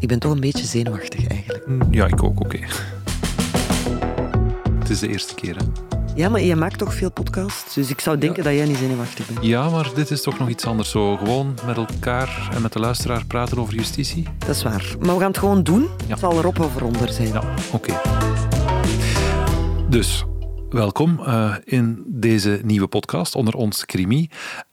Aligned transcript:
Ik 0.00 0.08
ben 0.08 0.18
toch 0.18 0.32
een 0.32 0.40
beetje 0.40 0.66
zenuwachtig 0.66 1.26
eigenlijk. 1.26 1.66
Ja, 1.90 2.06
ik 2.06 2.22
ook, 2.22 2.40
oké. 2.40 2.58
Het 4.78 4.90
is 4.90 4.98
de 4.98 5.08
eerste 5.08 5.34
keer, 5.34 5.56
hè? 5.56 5.64
Ja, 6.14 6.28
maar 6.28 6.40
je 6.40 6.56
maakt 6.56 6.78
toch 6.78 6.94
veel 6.94 7.10
podcasts, 7.10 7.74
dus 7.74 7.90
ik 7.90 8.00
zou 8.00 8.18
denken 8.18 8.44
dat 8.44 8.52
jij 8.52 8.66
niet 8.66 8.76
zenuwachtig 8.76 9.26
bent. 9.26 9.46
Ja, 9.46 9.68
maar 9.68 9.90
dit 9.94 10.10
is 10.10 10.22
toch 10.22 10.38
nog 10.38 10.48
iets 10.48 10.64
anders. 10.64 10.90
Zo 10.90 11.16
gewoon 11.16 11.54
met 11.66 11.76
elkaar 11.76 12.48
en 12.54 12.62
met 12.62 12.72
de 12.72 12.78
luisteraar 12.78 13.24
praten 13.26 13.58
over 13.58 13.74
justitie. 13.74 14.26
Dat 14.38 14.48
is 14.56 14.62
waar. 14.62 14.96
Maar 15.00 15.14
we 15.14 15.20
gaan 15.20 15.28
het 15.28 15.38
gewoon 15.38 15.62
doen. 15.62 15.82
Ja. 15.82 15.88
Het 16.06 16.18
zal 16.18 16.38
erop 16.38 16.60
of 16.60 16.76
eronder 16.76 17.12
zijn. 17.12 17.28
Ja, 17.28 17.42
oké. 17.72 18.00
Dus, 19.88 20.24
welkom 20.70 21.20
eh, 21.24 21.54
in 21.64 22.04
deze 22.06 22.60
nieuwe 22.64 22.86
podcast 22.86 23.34
onder 23.34 23.54
ons 23.54 23.84
Crimi. 23.84 24.28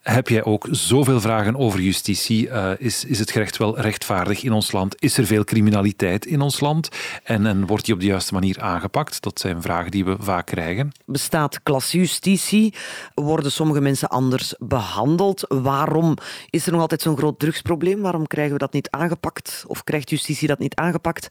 Heb 0.06 0.28
jij 0.28 0.44
ook 0.44 0.68
zoveel 0.70 1.20
vragen 1.20 1.56
over 1.56 1.80
justitie? 1.80 2.48
Eh, 2.48 2.70
is, 2.78 3.04
is 3.04 3.18
het 3.18 3.30
gerecht 3.30 3.56
wel 3.56 3.80
rechtvaardig 3.80 4.42
in 4.42 4.52
ons 4.52 4.72
land? 4.72 5.02
Is 5.02 5.18
er 5.18 5.26
veel 5.26 5.44
criminaliteit 5.44 6.26
in 6.26 6.40
ons 6.40 6.60
land? 6.60 6.88
En, 7.24 7.46
en 7.46 7.66
wordt 7.66 7.84
die 7.84 7.94
op 7.94 8.00
de 8.00 8.06
juiste 8.06 8.32
manier 8.32 8.60
aangepakt? 8.60 9.22
Dat 9.22 9.40
zijn 9.40 9.62
vragen 9.62 9.90
die 9.90 10.04
we 10.04 10.16
vaak 10.20 10.46
krijgen. 10.46 10.92
Bestaat 11.06 11.62
klasjustitie? 11.62 12.74
Worden 13.14 13.52
sommige 13.52 13.80
mensen 13.80 14.08
anders 14.08 14.54
behandeld? 14.58 15.44
Waarom 15.48 16.16
is 16.50 16.66
er 16.66 16.72
nog 16.72 16.80
altijd 16.80 17.02
zo'n 17.02 17.16
groot 17.16 17.38
drugsprobleem? 17.38 18.00
Waarom 18.00 18.26
krijgen 18.26 18.52
we 18.52 18.58
dat 18.58 18.72
niet 18.72 18.90
aangepakt? 18.90 19.64
Of 19.66 19.84
krijgt 19.84 20.10
justitie 20.10 20.48
dat 20.48 20.58
niet 20.58 20.74
aangepakt? 20.74 21.28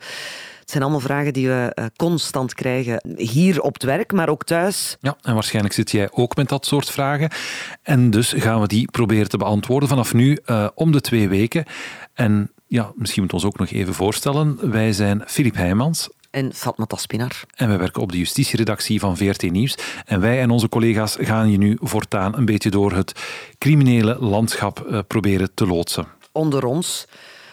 Het 0.65 0.73
zijn 0.73 0.83
allemaal 0.83 1.07
vragen 1.07 1.33
die 1.33 1.47
we 1.47 1.71
eh, 1.73 1.85
constant 1.95 2.53
krijgen. 2.53 3.15
Hier 3.15 3.61
op 3.61 3.73
het 3.73 3.83
werk, 3.83 4.11
maar 4.11 4.29
ook 4.29 4.43
thuis. 4.43 4.97
Ja, 5.01 5.17
en 5.21 5.33
waarschijnlijk 5.33 5.73
zit 5.73 5.91
jij 5.91 6.09
ook 6.11 6.35
met 6.35 6.49
dat 6.49 6.65
soort 6.65 6.91
vragen. 6.91 7.29
En 7.81 8.09
dus 8.09 8.33
gaan 8.37 8.61
we 8.61 8.64
die 8.67 8.91
proberen 8.91 9.29
te 9.29 9.37
beantwoorden 9.37 9.89
vanaf 9.89 10.13
nu 10.13 10.39
uh, 10.45 10.67
om 10.75 10.91
de 10.91 11.01
twee 11.01 11.29
weken. 11.29 11.65
En 12.13 12.51
ja, 12.67 12.91
misschien 12.95 13.21
moeten 13.21 13.39
we 13.39 13.45
ons 13.45 13.53
ook 13.53 13.59
nog 13.59 13.69
even 13.69 13.93
voorstellen. 13.93 14.71
Wij 14.71 14.93
zijn 14.93 15.23
Filip 15.27 15.55
Heijmans. 15.55 16.09
En 16.31 16.53
Fatma 16.53 16.85
Taspinar. 16.85 17.43
En 17.55 17.67
wij 17.67 17.77
werken 17.77 18.01
op 18.01 18.11
de 18.11 18.17
justitieredactie 18.17 18.99
van 18.99 19.17
VRT 19.17 19.51
Nieuws. 19.51 19.77
En 20.05 20.19
wij 20.19 20.41
en 20.41 20.49
onze 20.49 20.69
collega's 20.69 21.17
gaan 21.19 21.51
je 21.51 21.57
nu 21.57 21.77
voortaan 21.81 22.37
een 22.37 22.45
beetje 22.45 22.69
door 22.69 22.91
het 22.91 23.21
criminele 23.57 24.17
landschap 24.19 24.87
uh, 24.89 24.99
proberen 25.07 25.53
te 25.53 25.67
loodsen. 25.67 26.07
Onder 26.31 26.65
ons. 26.65 27.07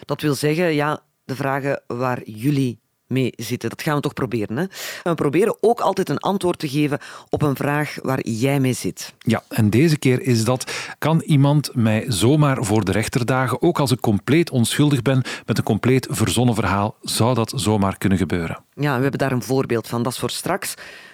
Dat 0.05 0.21
wil 0.21 0.35
zeggen, 0.35 0.73
ja, 0.73 1.03
de 1.25 1.35
vragen 1.35 1.81
waar 1.87 2.21
jullie 2.23 2.79
mee 3.13 3.33
zitten. 3.35 3.69
Dat 3.69 3.81
gaan 3.81 3.95
we 3.95 4.01
toch 4.01 4.13
proberen. 4.13 4.57
Hè? 4.57 4.65
We 5.03 5.15
proberen 5.15 5.57
ook 5.59 5.79
altijd 5.79 6.09
een 6.09 6.17
antwoord 6.17 6.59
te 6.59 6.69
geven 6.69 6.99
op 7.29 7.41
een 7.41 7.55
vraag 7.55 7.97
waar 8.01 8.27
jij 8.27 8.59
mee 8.59 8.73
zit. 8.73 9.13
Ja, 9.19 9.43
en 9.47 9.69
deze 9.69 9.97
keer 9.97 10.21
is 10.21 10.43
dat: 10.43 10.71
kan 10.97 11.21
iemand 11.25 11.75
mij 11.75 12.05
zomaar 12.07 12.63
voor 12.63 12.85
de 12.85 12.91
rechter 12.91 13.25
dagen, 13.25 13.61
ook 13.61 13.79
als 13.79 13.91
ik 13.91 13.99
compleet 13.99 14.49
onschuldig 14.49 15.01
ben 15.01 15.21
met 15.45 15.57
een 15.57 15.63
compleet 15.63 16.07
verzonnen 16.09 16.55
verhaal, 16.55 16.95
zou 17.01 17.33
dat 17.33 17.53
zomaar 17.55 17.97
kunnen 17.97 18.17
gebeuren? 18.17 18.63
Ja, 18.75 18.95
we 18.95 19.01
hebben 19.01 19.19
daar 19.19 19.31
een 19.31 19.43
voorbeeld 19.43 19.87
van. 19.87 20.03
Dat 20.03 20.11
is 20.11 20.19
voor 20.19 20.29
straks. 20.29 20.73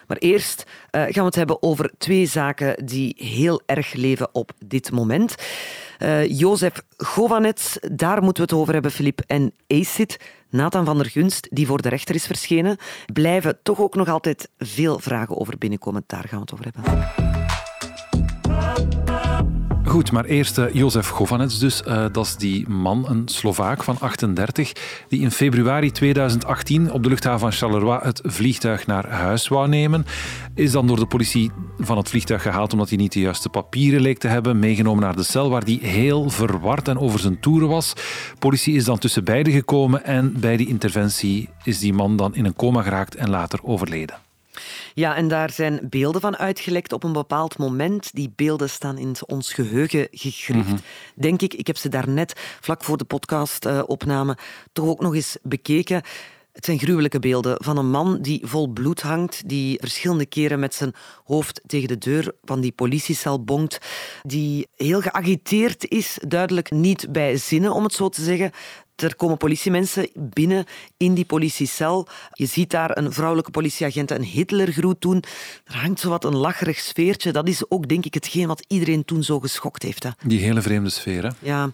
Maar 0.09 0.17
eerst 0.17 0.63
uh, 0.65 1.01
gaan 1.01 1.11
we 1.13 1.21
het 1.21 1.35
hebben 1.35 1.63
over 1.63 1.91
twee 1.97 2.25
zaken 2.25 2.85
die 2.85 3.15
heel 3.17 3.61
erg 3.65 3.93
leven 3.93 4.29
op 4.31 4.51
dit 4.65 4.91
moment. 4.91 5.35
Uh, 5.99 6.27
Jozef 6.29 6.81
Govanets, 6.97 7.77
daar 7.91 8.23
moeten 8.23 8.43
we 8.43 8.49
het 8.49 8.59
over 8.61 8.73
hebben, 8.73 8.91
Filip. 8.91 9.21
En 9.27 9.53
ACID, 9.67 10.19
Nathan 10.49 10.85
van 10.85 10.97
der 10.97 11.09
Gunst, 11.09 11.47
die 11.51 11.67
voor 11.67 11.81
de 11.81 11.89
rechter 11.89 12.15
is 12.15 12.25
verschenen, 12.25 12.77
blijven 13.13 13.59
toch 13.63 13.79
ook 13.79 13.95
nog 13.95 14.07
altijd 14.07 14.49
veel 14.57 14.99
vragen 14.99 15.37
over 15.37 15.57
binnenkomen. 15.57 16.03
Daar 16.07 16.27
gaan 16.27 16.39
we 16.39 16.51
het 16.51 16.53
over 16.53 16.65
hebben. 16.73 17.38
Goed, 19.89 20.11
maar 20.11 20.25
eerst 20.25 20.57
uh, 20.57 20.73
Jozef 20.73 21.07
Govanets 21.07 21.59
dus. 21.59 21.81
Uh, 21.87 22.05
dat 22.11 22.25
is 22.25 22.35
die 22.35 22.69
man, 22.69 23.05
een 23.09 23.27
Slovaak 23.27 23.83
van 23.83 23.99
38, 23.99 24.73
die 25.07 25.21
in 25.21 25.31
februari 25.31 25.91
2018 25.91 26.91
op 26.91 27.03
de 27.03 27.09
luchthaven 27.09 27.39
van 27.39 27.51
Charleroi 27.51 27.99
het 28.01 28.21
vliegtuig 28.23 28.87
naar 28.87 29.09
huis 29.09 29.47
wou 29.47 29.67
nemen. 29.67 30.05
Is 30.55 30.71
dan 30.71 30.87
door 30.87 30.99
de 30.99 31.05
politie 31.05 31.51
van 31.77 31.97
het 31.97 32.09
vliegtuig 32.09 32.41
gehaald 32.41 32.73
omdat 32.73 32.89
hij 32.89 32.97
niet 32.97 33.13
de 33.13 33.19
juiste 33.19 33.49
papieren 33.49 34.01
leek 34.01 34.17
te 34.17 34.27
hebben. 34.27 34.59
Meegenomen 34.59 35.03
naar 35.03 35.15
de 35.15 35.23
cel 35.23 35.49
waar 35.49 35.63
hij 35.63 35.79
heel 35.81 36.29
verward 36.29 36.87
en 36.87 36.99
over 36.99 37.19
zijn 37.19 37.39
toeren 37.39 37.67
was. 37.69 37.93
Politie 38.39 38.75
is 38.75 38.85
dan 38.85 38.97
tussen 38.97 39.23
beiden 39.23 39.53
gekomen 39.53 40.05
en 40.05 40.39
bij 40.39 40.57
die 40.57 40.67
interventie 40.67 41.49
is 41.63 41.79
die 41.79 41.93
man 41.93 42.15
dan 42.15 42.35
in 42.35 42.45
een 42.45 42.55
coma 42.55 42.81
geraakt 42.81 43.15
en 43.15 43.29
later 43.29 43.59
overleden. 43.63 44.28
Ja, 44.93 45.15
en 45.15 45.27
daar 45.27 45.51
zijn 45.51 45.79
beelden 45.89 46.21
van 46.21 46.37
uitgelekt 46.37 46.93
op 46.93 47.03
een 47.03 47.13
bepaald 47.13 47.57
moment. 47.57 48.09
Die 48.13 48.33
beelden 48.35 48.69
staan 48.69 48.97
in 48.97 49.15
ons 49.25 49.53
geheugen 49.53 50.07
gegrift. 50.11 50.67
Mm 50.67 50.73
-hmm. 50.73 50.81
Denk 51.15 51.41
ik, 51.41 51.53
ik 51.53 51.67
heb 51.67 51.77
ze 51.77 51.89
daarnet, 51.89 52.33
vlak 52.59 52.83
voor 52.83 52.97
de 52.97 53.05
podcastopname, 53.05 54.31
uh, 54.31 54.45
toch 54.73 54.87
ook 54.87 55.01
nog 55.01 55.15
eens 55.15 55.37
bekeken. 55.41 56.01
Het 56.51 56.65
zijn 56.65 56.79
gruwelijke 56.79 57.19
beelden 57.19 57.63
van 57.63 57.77
een 57.77 57.89
man 57.89 58.21
die 58.21 58.41
vol 58.43 58.67
bloed 58.67 59.01
hangt, 59.01 59.49
die 59.49 59.77
verschillende 59.79 60.25
keren 60.25 60.59
met 60.59 60.73
zijn 60.73 60.93
hoofd 61.23 61.61
tegen 61.65 61.87
de 61.87 61.97
deur 61.97 62.31
van 62.43 62.61
die 62.61 62.71
politiecel 62.71 63.43
bonkt, 63.43 63.77
die 64.23 64.67
heel 64.75 65.01
geagiteerd 65.01 65.87
is, 65.87 66.17
duidelijk 66.27 66.71
niet 66.71 67.11
bij 67.11 67.37
zinnen, 67.37 67.73
om 67.73 67.83
het 67.83 67.93
zo 67.93 68.09
te 68.09 68.23
zeggen. 68.23 68.51
Er 68.95 69.15
komen 69.15 69.37
politiemensen 69.37 70.09
binnen 70.13 70.65
in 70.97 71.13
die 71.13 71.25
politiecel. 71.25 72.07
Je 72.33 72.45
ziet 72.45 72.69
daar 72.69 72.97
een 72.97 73.13
vrouwelijke 73.13 73.51
politieagent 73.51 74.11
een 74.11 74.23
Hitlergroet 74.23 75.01
doen. 75.01 75.23
Er 75.63 75.75
hangt 75.75 75.99
zo 75.99 76.09
wat 76.09 76.23
een 76.23 76.35
lacherig 76.35 76.79
sfeertje. 76.79 77.31
Dat 77.31 77.47
is 77.47 77.71
ook, 77.71 77.87
denk 77.87 78.05
ik, 78.05 78.13
hetgeen 78.13 78.47
wat 78.47 78.65
iedereen 78.67 79.05
toen 79.05 79.23
zo 79.23 79.39
geschokt 79.39 79.83
heeft. 79.83 80.03
Hè. 80.03 80.09
Die 80.25 80.39
hele 80.39 80.61
vreemde 80.61 80.89
sfeer, 80.89 81.23
hè? 81.23 81.29
Ja. 81.39 81.71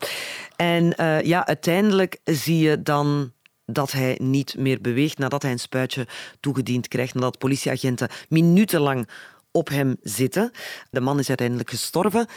En 0.55 0.93
uh, 0.99 1.21
ja, 1.21 1.47
uiteindelijk 1.47 2.19
zie 2.23 2.57
je 2.57 2.81
dan 2.81 3.31
dat 3.65 3.91
hij 3.91 4.19
niet 4.21 4.55
meer 4.57 4.81
beweegt 4.81 5.17
nadat 5.17 5.41
hij 5.41 5.51
een 5.51 5.59
spuitje 5.59 6.07
toegediend 6.39 6.87
krijgt, 6.87 7.13
nadat 7.13 7.37
politieagenten 7.37 8.09
minutenlang 8.29 9.07
op 9.51 9.69
hem 9.69 9.95
zitten. 10.01 10.51
De 10.89 10.99
man 10.99 11.19
is 11.19 11.27
uiteindelijk 11.27 11.69
gestorven. 11.69 12.27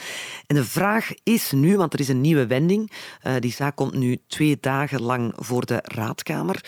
En 0.46 0.56
de 0.56 0.64
vraag 0.64 1.10
is 1.22 1.52
nu, 1.52 1.76
want 1.76 1.92
er 1.92 2.00
is 2.00 2.08
een 2.08 2.20
nieuwe 2.20 2.46
wending, 2.46 2.92
uh, 3.26 3.34
die 3.40 3.52
zaak 3.52 3.76
komt 3.76 3.94
nu 3.94 4.18
twee 4.26 4.58
dagen 4.60 5.02
lang 5.02 5.32
voor 5.36 5.66
de 5.66 5.78
raadkamer. 5.82 6.64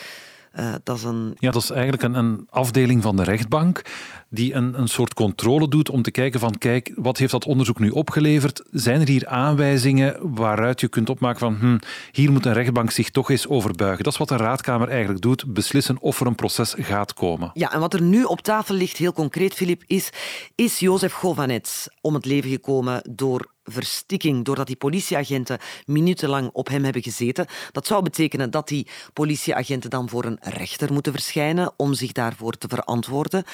Uh, 0.59 0.75
dat 0.83 0.97
is 0.97 1.05
een... 1.05 1.37
Ja, 1.39 1.51
dat 1.51 1.63
is 1.63 1.71
eigenlijk 1.71 2.03
een, 2.03 2.15
een, 2.15 2.47
afdeling 2.51 3.03
van 3.03 3.17
de 3.17 3.23
rechtbank 3.23 3.83
die 4.29 4.55
een, 4.55 4.79
een 4.81 4.89
soort 4.89 5.15
controle 5.15 5.69
doet 5.69 5.91
om 5.91 6.03
te 6.03 6.11
kijken 6.11 6.41
van 6.41 6.59
kijk, 6.59 6.93
wat 6.95 7.19
heeft 7.19 7.33
dat 7.33 7.45
onderzoek 7.45 7.79
nu 7.79 7.91
opgeleverd? 7.91 8.63
Zijn 8.71 9.01
er 9.01 9.09
hier 9.09 9.27
aanwijzingen 9.27 10.35
waaruit 10.35 10.81
je 10.81 10.89
kunt 10.89 11.11
opmaken 11.11 11.41
van 11.41 11.55
hm, 11.55 11.79
hier 12.13 12.33
moet 12.33 12.47
een 12.47 12.53
rechtbank 12.53 12.91
zich 12.91 13.11
toch 13.11 13.31
eens 13.31 13.49
overbuigen? 13.49 14.05
Dat 14.05 14.13
is 14.13 14.19
wat 14.19 14.29
de 14.29 14.37
raadkamer 14.37 14.89
eigenlijk 14.89 15.21
doet, 15.21 15.53
beslissen 15.53 16.01
of 16.01 16.21
er 16.21 16.27
een 16.27 16.35
proces 16.35 16.75
gaat 16.79 17.15
komen. 17.15 17.51
Ja, 17.55 17.73
en 17.73 17.81
wat 17.81 17.95
er 17.95 18.03
nu 18.03 18.25
op 18.25 18.41
tafel 18.41 18.75
ligt, 18.75 18.97
heel 18.97 19.13
concreet, 19.13 19.55
Filip, 19.55 19.83
is 19.87 20.11
is 20.55 20.79
Jozef 20.79 21.13
Govanets 21.13 21.89
om 22.01 22.15
het 22.15 22.25
leven 22.25 22.51
gekomen 22.51 23.03
door 23.11 23.51
verstikking, 23.71 24.45
doordat 24.45 24.67
die 24.67 24.77
politieagenten 24.77 25.59
minutenlang 25.87 26.51
op 26.53 26.69
hem 26.69 26.85
hebben 26.85 27.03
gezeten. 27.03 27.47
Dat 27.73 27.87
zou 27.87 28.03
betekenen 28.03 28.51
dat 28.51 28.69
die 28.69 28.87
politieagenten 29.13 29.91
dan 29.91 30.09
voor 30.09 30.25
een 30.25 30.39
rechter 30.41 30.93
moeten 30.93 31.13
verschijnen 31.13 31.73
om 31.77 31.95
zich 31.95 32.13
daarvoor 32.13 32.59
te 32.59 32.69
verantwoorden. 32.69 33.45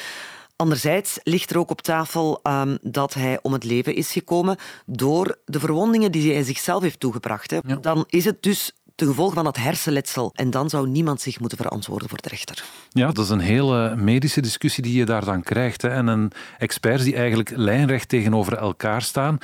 Anderzijds 0.57 1.19
ligt 1.23 1.51
er 1.51 1.59
ook 1.59 1.71
op 1.71 1.81
tafel 1.81 2.41
um, 2.43 2.79
dat 2.83 3.15
hij 3.15 3.39
om 3.43 3.53
het 3.53 3.65
leven 3.65 3.95
is 3.95 4.13
gekomen 4.13 4.57
door 4.87 5.39
de 5.45 5.61
verwondingen 5.61 6.13
die 6.13 6.33
hij 6.33 6.43
zichzelf 6.43 6.83
heeft 6.83 7.01
toegebracht. 7.01 7.51
Hè. 7.51 7.59
Ja. 7.67 7.77
Dan 7.77 8.05
is 8.09 8.25
het 8.25 8.43
dus 8.43 8.73
ten 8.95 9.07
gevolge 9.07 9.35
van 9.35 9.45
dat 9.45 9.57
hersenletsel. 9.57 10.31
En 10.35 10.51
dan 10.51 10.71
zou 10.71 10.89
niemand 10.89 11.21
zich 11.21 11.41
moeten 11.41 11.59
verantwoorden 11.59 12.09
voor 12.09 12.21
de 12.23 12.29
rechter. 12.29 12.65
Ja, 12.91 13.13
dat 13.13 13.25
is 13.25 13.31
een 13.31 13.39
hele 13.39 13.97
medische 13.97 14.41
discussie 14.41 14.83
die 14.83 14.99
je 14.99 15.05
daar 15.05 15.25
dan 15.25 15.43
krijgt. 15.43 15.83
Hè. 15.83 15.89
En 15.89 16.07
een 16.07 16.33
experts 16.59 17.05
die 17.05 17.17
eigenlijk 17.17 17.51
lijnrecht 17.51 18.09
tegenover 18.09 18.57
elkaar 18.57 19.03
staan. 19.03 19.39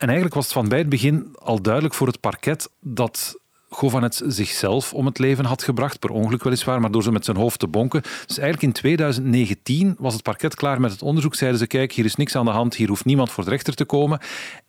En 0.00 0.06
eigenlijk 0.06 0.34
was 0.34 0.44
het 0.44 0.52
van 0.52 0.68
bij 0.68 0.78
het 0.78 0.88
begin 0.88 1.36
al 1.38 1.62
duidelijk 1.62 1.94
voor 1.94 2.06
het 2.06 2.20
parket 2.20 2.70
dat 2.80 3.38
Govanets 3.72 4.18
zichzelf 4.18 4.94
om 4.94 5.06
het 5.06 5.18
leven 5.18 5.44
had 5.44 5.62
gebracht, 5.62 5.98
per 5.98 6.10
ongeluk 6.10 6.42
weliswaar, 6.42 6.80
maar 6.80 6.90
door 6.90 7.02
ze 7.02 7.12
met 7.12 7.24
zijn 7.24 7.36
hoofd 7.36 7.58
te 7.58 7.66
bonken. 7.66 8.02
Dus 8.02 8.38
eigenlijk 8.38 8.62
in 8.62 8.72
2019 8.72 9.94
was 9.98 10.12
het 10.12 10.22
parket 10.22 10.54
klaar 10.54 10.80
met 10.80 10.90
het 10.90 11.02
onderzoek. 11.02 11.34
Zeiden 11.34 11.58
ze, 11.58 11.66
kijk, 11.66 11.92
hier 11.92 12.04
is 12.04 12.14
niks 12.14 12.36
aan 12.36 12.44
de 12.44 12.50
hand, 12.50 12.74
hier 12.74 12.88
hoeft 12.88 13.04
niemand 13.04 13.30
voor 13.30 13.44
de 13.44 13.50
rechter 13.50 13.74
te 13.74 13.84
komen. 13.84 14.20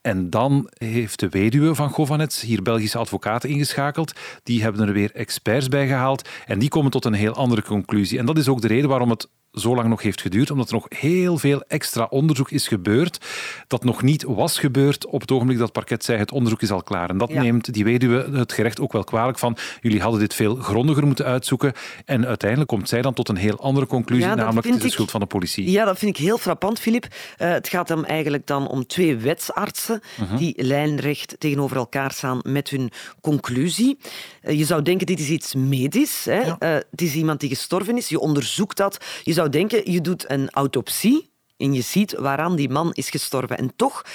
En 0.02 0.30
dan 0.30 0.70
heeft 0.74 1.20
de 1.20 1.30
weduwe 1.30 1.76
van 1.76 1.90
Govanets 1.90 2.42
hier 2.42 2.62
Belgische 2.62 2.98
advocaten 2.98 3.50
ingeschakeld. 3.50 4.14
Die 4.44 4.62
hebben 4.62 4.88
er 4.88 4.94
weer 4.94 5.12
experts 5.14 5.68
bij 5.68 5.88
gehaald 5.88 6.30
en 6.46 6.60
die 6.60 6.70
komen 6.70 6.92
tot 6.92 7.06
een 7.06 7.14
heel 7.14 7.34
andere 7.34 7.64
conclusie. 7.64 8.20
En 8.20 8.26
dat 8.26 8.38
is 8.38 8.48
ook 8.48 8.62
de 8.62 8.68
reden 8.68 8.90
waarom 8.90 9.10
het 9.10 9.28
zo 9.54 9.76
lang 9.76 9.90
nog 9.90 10.02
heeft 10.02 10.22
geduurd, 10.22 10.52
omdat 10.52 10.68
er 10.68 10.74
nog 10.74 10.86
heel 10.90 11.38
veel 11.38 11.64
extra 11.68 12.08
onderzoek 12.10 12.52
is 12.52 12.68
gebeurd 12.68 13.26
dat 13.68 13.84
nog 13.84 14.02
niet 14.02 14.24
was 14.24 14.60
gebeurd 14.60 15.06
op 15.06 15.22
het 15.22 15.32
ogenblik 15.32 15.58
dat 15.58 15.68
het 15.68 15.78
parket 15.78 16.04
zei 16.04 16.18
het 16.18 16.32
onderzoek 16.32 16.62
is 16.62 16.72
al 16.72 16.84
klaar. 16.84 17.10
En 17.10 17.18
dat 17.18 17.34
neemt 17.34 17.74
die 17.74 17.84
weduwe 17.84 18.30
het 18.38 18.54
gerecht 18.54 18.80
ook 18.80 18.92
wel 18.92 19.04
kwalijk 19.04 19.40
van 19.40 19.58
jullie 19.82 20.02
hadden 20.02 20.20
dit 20.20 20.34
veel 20.34 20.56
grondiger 20.56 21.06
moeten 21.06 21.26
uitzoeken 21.26 21.74
en 22.06 22.26
uiteindelijk 22.26 22.70
komt 22.70 22.90
zij 22.90 23.02
dan 23.02 23.14
tot 23.14 23.30
een 23.30 23.36
heel 23.36 23.60
andere 23.60 23.86
conclusie, 23.86 24.28
namelijk 24.28 24.68
het 24.68 24.76
is 24.76 24.82
de 24.82 24.90
schuld 24.90 25.12
van 25.12 25.20
de 25.20 25.26
politie. 25.26 25.72
Ja, 25.72 25.86
dat 25.86 25.98
vind 25.98 26.18
ik 26.18 26.24
heel 26.24 26.38
frappant, 26.38 26.80
Filip. 26.80 27.06
Uh, 27.06 27.52
het 27.52 27.70
gaat 27.70 27.90
hem 27.90 28.04
eigenlijk 28.04 28.48
dan 28.48 28.68
om 28.68 28.88
twee 28.88 29.16
wetsartsen 29.18 30.02
mhm. 30.18 30.38
die 30.38 30.64
lijnrecht 30.64 31.36
tegenover 31.40 31.78
elkaar 31.78 32.12
staan 32.12 32.40
met 32.44 32.70
hun 32.70 32.92
conclusie. 33.22 33.98
Uh, 34.44 34.58
je 34.58 34.66
zou 34.66 34.82
denken, 34.82 35.06
dit 35.06 35.20
is 35.20 35.30
iets 35.30 35.56
medisch. 35.56 36.26
Hè? 36.26 36.42
Uh, 36.42 36.54
het 36.92 37.02
is 37.02 37.14
iemand 37.14 37.40
die 37.40 37.50
gestorven 37.50 37.98
is. 37.98 38.10
Je 38.10 38.20
onderzoekt 38.20 38.78
dat. 38.78 39.06
Je 39.24 39.34
zou 39.34 39.41
denken, 39.50 39.92
je 39.92 40.02
doet 40.02 40.30
een 40.30 40.50
autopsie 40.50 41.32
en 41.58 41.74
je 41.74 41.82
ziet 41.82 42.16
waaraan 42.18 42.56
die 42.56 42.70
man 42.70 42.94
is 42.94 43.10
gestorven. 43.10 43.58
En 43.58 43.76
toch 43.76 44.06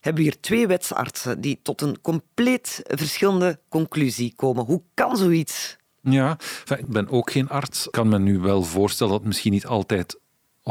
hebben 0.00 0.22
we 0.24 0.30
hier 0.30 0.40
twee 0.40 0.66
wetsartsen 0.66 1.40
die 1.40 1.58
tot 1.62 1.80
een 1.80 2.00
compleet 2.00 2.82
verschillende 2.84 3.58
conclusie 3.68 4.32
komen. 4.36 4.64
Hoe 4.64 4.82
kan 4.94 5.16
zoiets? 5.16 5.76
Ja, 6.00 6.38
ik 6.78 6.86
ben 6.86 7.08
ook 7.08 7.30
geen 7.30 7.48
arts. 7.48 7.90
Kan 7.90 8.08
me 8.08 8.18
nu 8.18 8.38
wel 8.38 8.62
voorstellen 8.62 9.12
dat 9.12 9.20
het 9.20 9.28
misschien 9.28 9.52
niet 9.52 9.66
altijd 9.66 10.18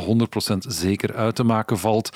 100% 0.01 0.57
zeker 0.57 1.15
uit 1.15 1.35
te 1.35 1.43
maken 1.43 1.77
valt 1.77 2.09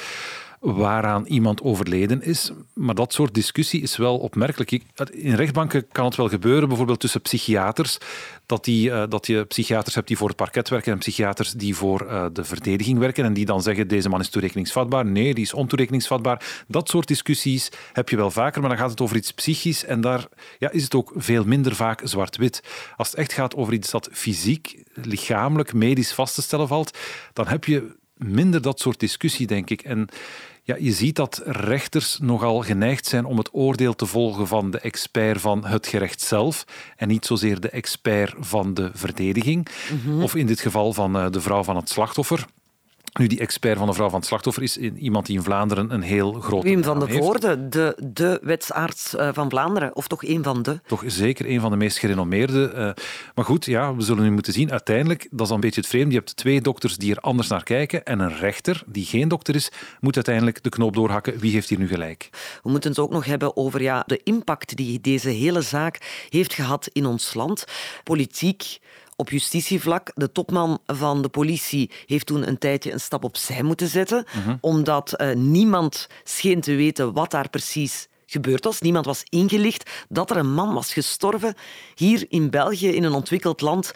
waaraan 0.59 1.25
iemand 1.25 1.61
overleden 1.61 2.21
is. 2.21 2.51
Maar 2.73 2.95
dat 2.95 3.13
soort 3.13 3.33
discussie 3.33 3.81
is 3.81 3.97
wel 3.97 4.17
opmerkelijk. 4.17 4.71
In 5.11 5.33
rechtbanken 5.33 5.87
kan 5.91 6.05
het 6.05 6.15
wel 6.15 6.29
gebeuren, 6.29 6.67
bijvoorbeeld 6.67 6.99
tussen 6.99 7.21
psychiaters, 7.21 7.97
dat, 8.45 8.63
die, 8.63 8.91
eh, 8.91 9.03
dat 9.09 9.27
je 9.27 9.45
psychiaters 9.45 9.95
hebt 9.95 10.07
die 10.07 10.17
voor 10.17 10.27
het 10.27 10.37
parket 10.37 10.69
werken 10.69 10.91
en 10.91 10.97
psychiaters 10.97 11.51
die 11.51 11.75
voor 11.75 12.07
eh, 12.07 12.25
de 12.33 12.43
verdediging 12.43 12.99
werken 12.99 13.23
en 13.23 13.33
die 13.33 13.45
dan 13.45 13.61
zeggen 13.61 13.87
deze 13.87 14.09
man 14.09 14.19
is 14.19 14.29
toerekeningsvatbaar, 14.29 15.05
nee, 15.05 15.33
die 15.33 15.43
is 15.43 15.53
ontoerekeningsvatbaar. 15.53 16.63
Dat 16.67 16.89
soort 16.89 17.07
discussies 17.07 17.69
heb 17.93 18.09
je 18.09 18.15
wel 18.15 18.31
vaker, 18.31 18.61
maar 18.61 18.69
dan 18.69 18.79
gaat 18.79 18.89
het 18.89 19.01
over 19.01 19.15
iets 19.15 19.31
psychisch 19.31 19.85
en 19.85 20.01
daar 20.01 20.27
ja, 20.59 20.71
is 20.71 20.83
het 20.83 20.95
ook 20.95 21.11
veel 21.15 21.43
minder 21.43 21.75
vaak 21.75 22.01
zwart-wit. 22.03 22.63
Als 22.97 23.07
het 23.09 23.19
echt 23.19 23.33
gaat 23.33 23.55
over 23.55 23.73
iets 23.73 23.91
dat 23.91 24.09
fysiek, 24.11 24.83
lichamelijk, 24.93 25.73
medisch 25.73 26.13
vast 26.13 26.35
te 26.35 26.41
stellen 26.41 26.67
valt, 26.67 26.97
dan 27.33 27.47
heb 27.47 27.65
je 27.65 27.97
minder 28.19 28.61
dat 28.61 28.79
soort 28.79 28.99
discussie, 28.99 29.47
denk 29.47 29.69
ik. 29.69 29.81
En 29.81 30.09
ja, 30.63 30.75
je 30.79 30.91
ziet 30.91 31.15
dat 31.15 31.41
rechters 31.45 32.19
nogal 32.21 32.61
geneigd 32.61 33.05
zijn 33.05 33.25
om 33.25 33.37
het 33.37 33.49
oordeel 33.51 33.95
te 33.95 34.05
volgen 34.05 34.47
van 34.47 34.71
de 34.71 34.79
expert 34.79 35.41
van 35.41 35.65
het 35.65 35.87
gerecht 35.87 36.21
zelf 36.21 36.65
en 36.95 37.07
niet 37.07 37.25
zozeer 37.25 37.59
de 37.59 37.69
expert 37.69 38.35
van 38.39 38.73
de 38.73 38.91
verdediging. 38.93 39.67
Mhm. 40.03 40.21
Of 40.21 40.35
in 40.35 40.45
dit 40.45 40.59
geval 40.59 40.93
van 40.93 41.17
eh, 41.17 41.29
de 41.29 41.41
vrouw 41.41 41.63
van 41.63 41.75
het 41.75 41.89
slachtoffer. 41.89 42.45
Nu, 43.13 43.27
die 43.27 43.39
expert 43.39 43.77
van 43.77 43.87
de 43.87 43.93
vrouw 43.93 44.09
van 44.09 44.19
het 44.19 44.27
slachtoffer 44.27 44.63
is 44.63 44.77
iemand 44.77 45.25
die 45.25 45.37
in 45.37 45.43
Vlaanderen 45.43 45.93
een 45.93 46.01
heel 46.01 46.33
groot. 46.33 46.63
Wim 46.63 46.83
van 46.83 46.99
de 46.99 47.07
Voorde, 47.07 47.69
de, 47.69 47.97
de 48.03 48.39
wetsarts 48.41 49.15
eh, 49.15 49.29
van 49.33 49.49
Vlaanderen, 49.49 49.95
of 49.95 50.07
toch 50.07 50.23
een 50.23 50.43
van 50.43 50.61
de? 50.61 50.79
Toch 50.87 51.03
zeker 51.05 51.49
een 51.49 51.59
van 51.59 51.71
de 51.71 51.77
meest 51.77 51.97
gerenommeerde. 51.97 52.71
Eh. 52.71 53.03
maar 53.35 53.45
goed, 53.45 53.65
ja, 53.65 53.95
we 53.95 54.01
zullen 54.01 54.23
nu 54.23 54.31
moeten 54.31 54.53
zien. 54.53 54.71
Uiteindelijk, 54.71 55.27
dat 55.31 55.47
is 55.47 55.53
een 55.53 55.59
beetje 55.59 55.81
het 55.81 55.89
vreemde. 55.89 56.11
Je 56.11 56.17
hebt 56.17 56.35
twee 56.35 56.61
dokters 56.61 56.97
die 56.97 57.11
er 57.11 57.21
anders 57.21 57.47
naar 57.47 57.63
kijken 57.63 58.05
en 58.05 58.19
een 58.19 58.37
rechter 58.37 58.83
die 58.85 59.05
geen 59.05 59.27
dokter 59.27 59.55
is, 59.55 59.71
moet 59.99 60.15
uiteindelijk 60.15 60.63
de 60.63 60.69
knoop 60.69 60.93
doorhakken. 60.93 61.39
Wie 61.39 61.51
heeft 61.51 61.69
hier 61.69 61.79
nu 61.79 61.87
gelijk? 61.87 62.29
We 62.63 62.69
moeten 62.69 62.89
het 62.89 62.99
ook 62.99 63.11
nog 63.11 63.25
hebben 63.25 63.57
over 63.57 63.81
ja, 63.81 64.03
de 64.05 64.21
impact 64.23 64.75
die 64.75 65.01
deze 65.01 65.29
hele 65.29 65.61
zaak 65.61 66.25
heeft 66.29 66.53
gehad 66.53 66.89
in 66.93 67.05
ons 67.05 67.33
land. 67.33 67.65
Politiek, 68.03 68.79
op 69.19 69.29
justitievlak. 69.29 70.11
De 70.15 70.31
topman 70.31 70.79
van 70.85 71.21
de 71.21 71.29
politie 71.29 71.91
heeft 72.05 72.25
toen 72.25 72.47
een 72.47 72.57
tijdje 72.57 72.91
een 72.91 72.99
stap 72.99 73.23
opzij 73.23 73.63
moeten 73.63 73.87
zetten, 73.87 74.25
mhm. 74.35 74.55
omdat 74.61 75.13
uh, 75.21 75.33
niemand 75.33 76.07
scheen 76.23 76.61
te 76.61 76.75
weten 76.75 77.13
wat 77.13 77.31
daar 77.31 77.49
precies 77.49 78.07
gebeurd 78.25 78.63
was. 78.63 78.81
Niemand 78.81 79.05
was 79.05 79.23
ingelicht 79.29 79.89
dat 80.09 80.29
er 80.29 80.37
een 80.37 80.53
man 80.53 80.73
was 80.73 80.93
gestorven 80.93 81.55
hier 81.95 82.25
in 82.29 82.49
België, 82.49 82.87
in 82.87 83.03
een 83.03 83.13
ontwikkeld 83.13 83.61
land, 83.61 83.91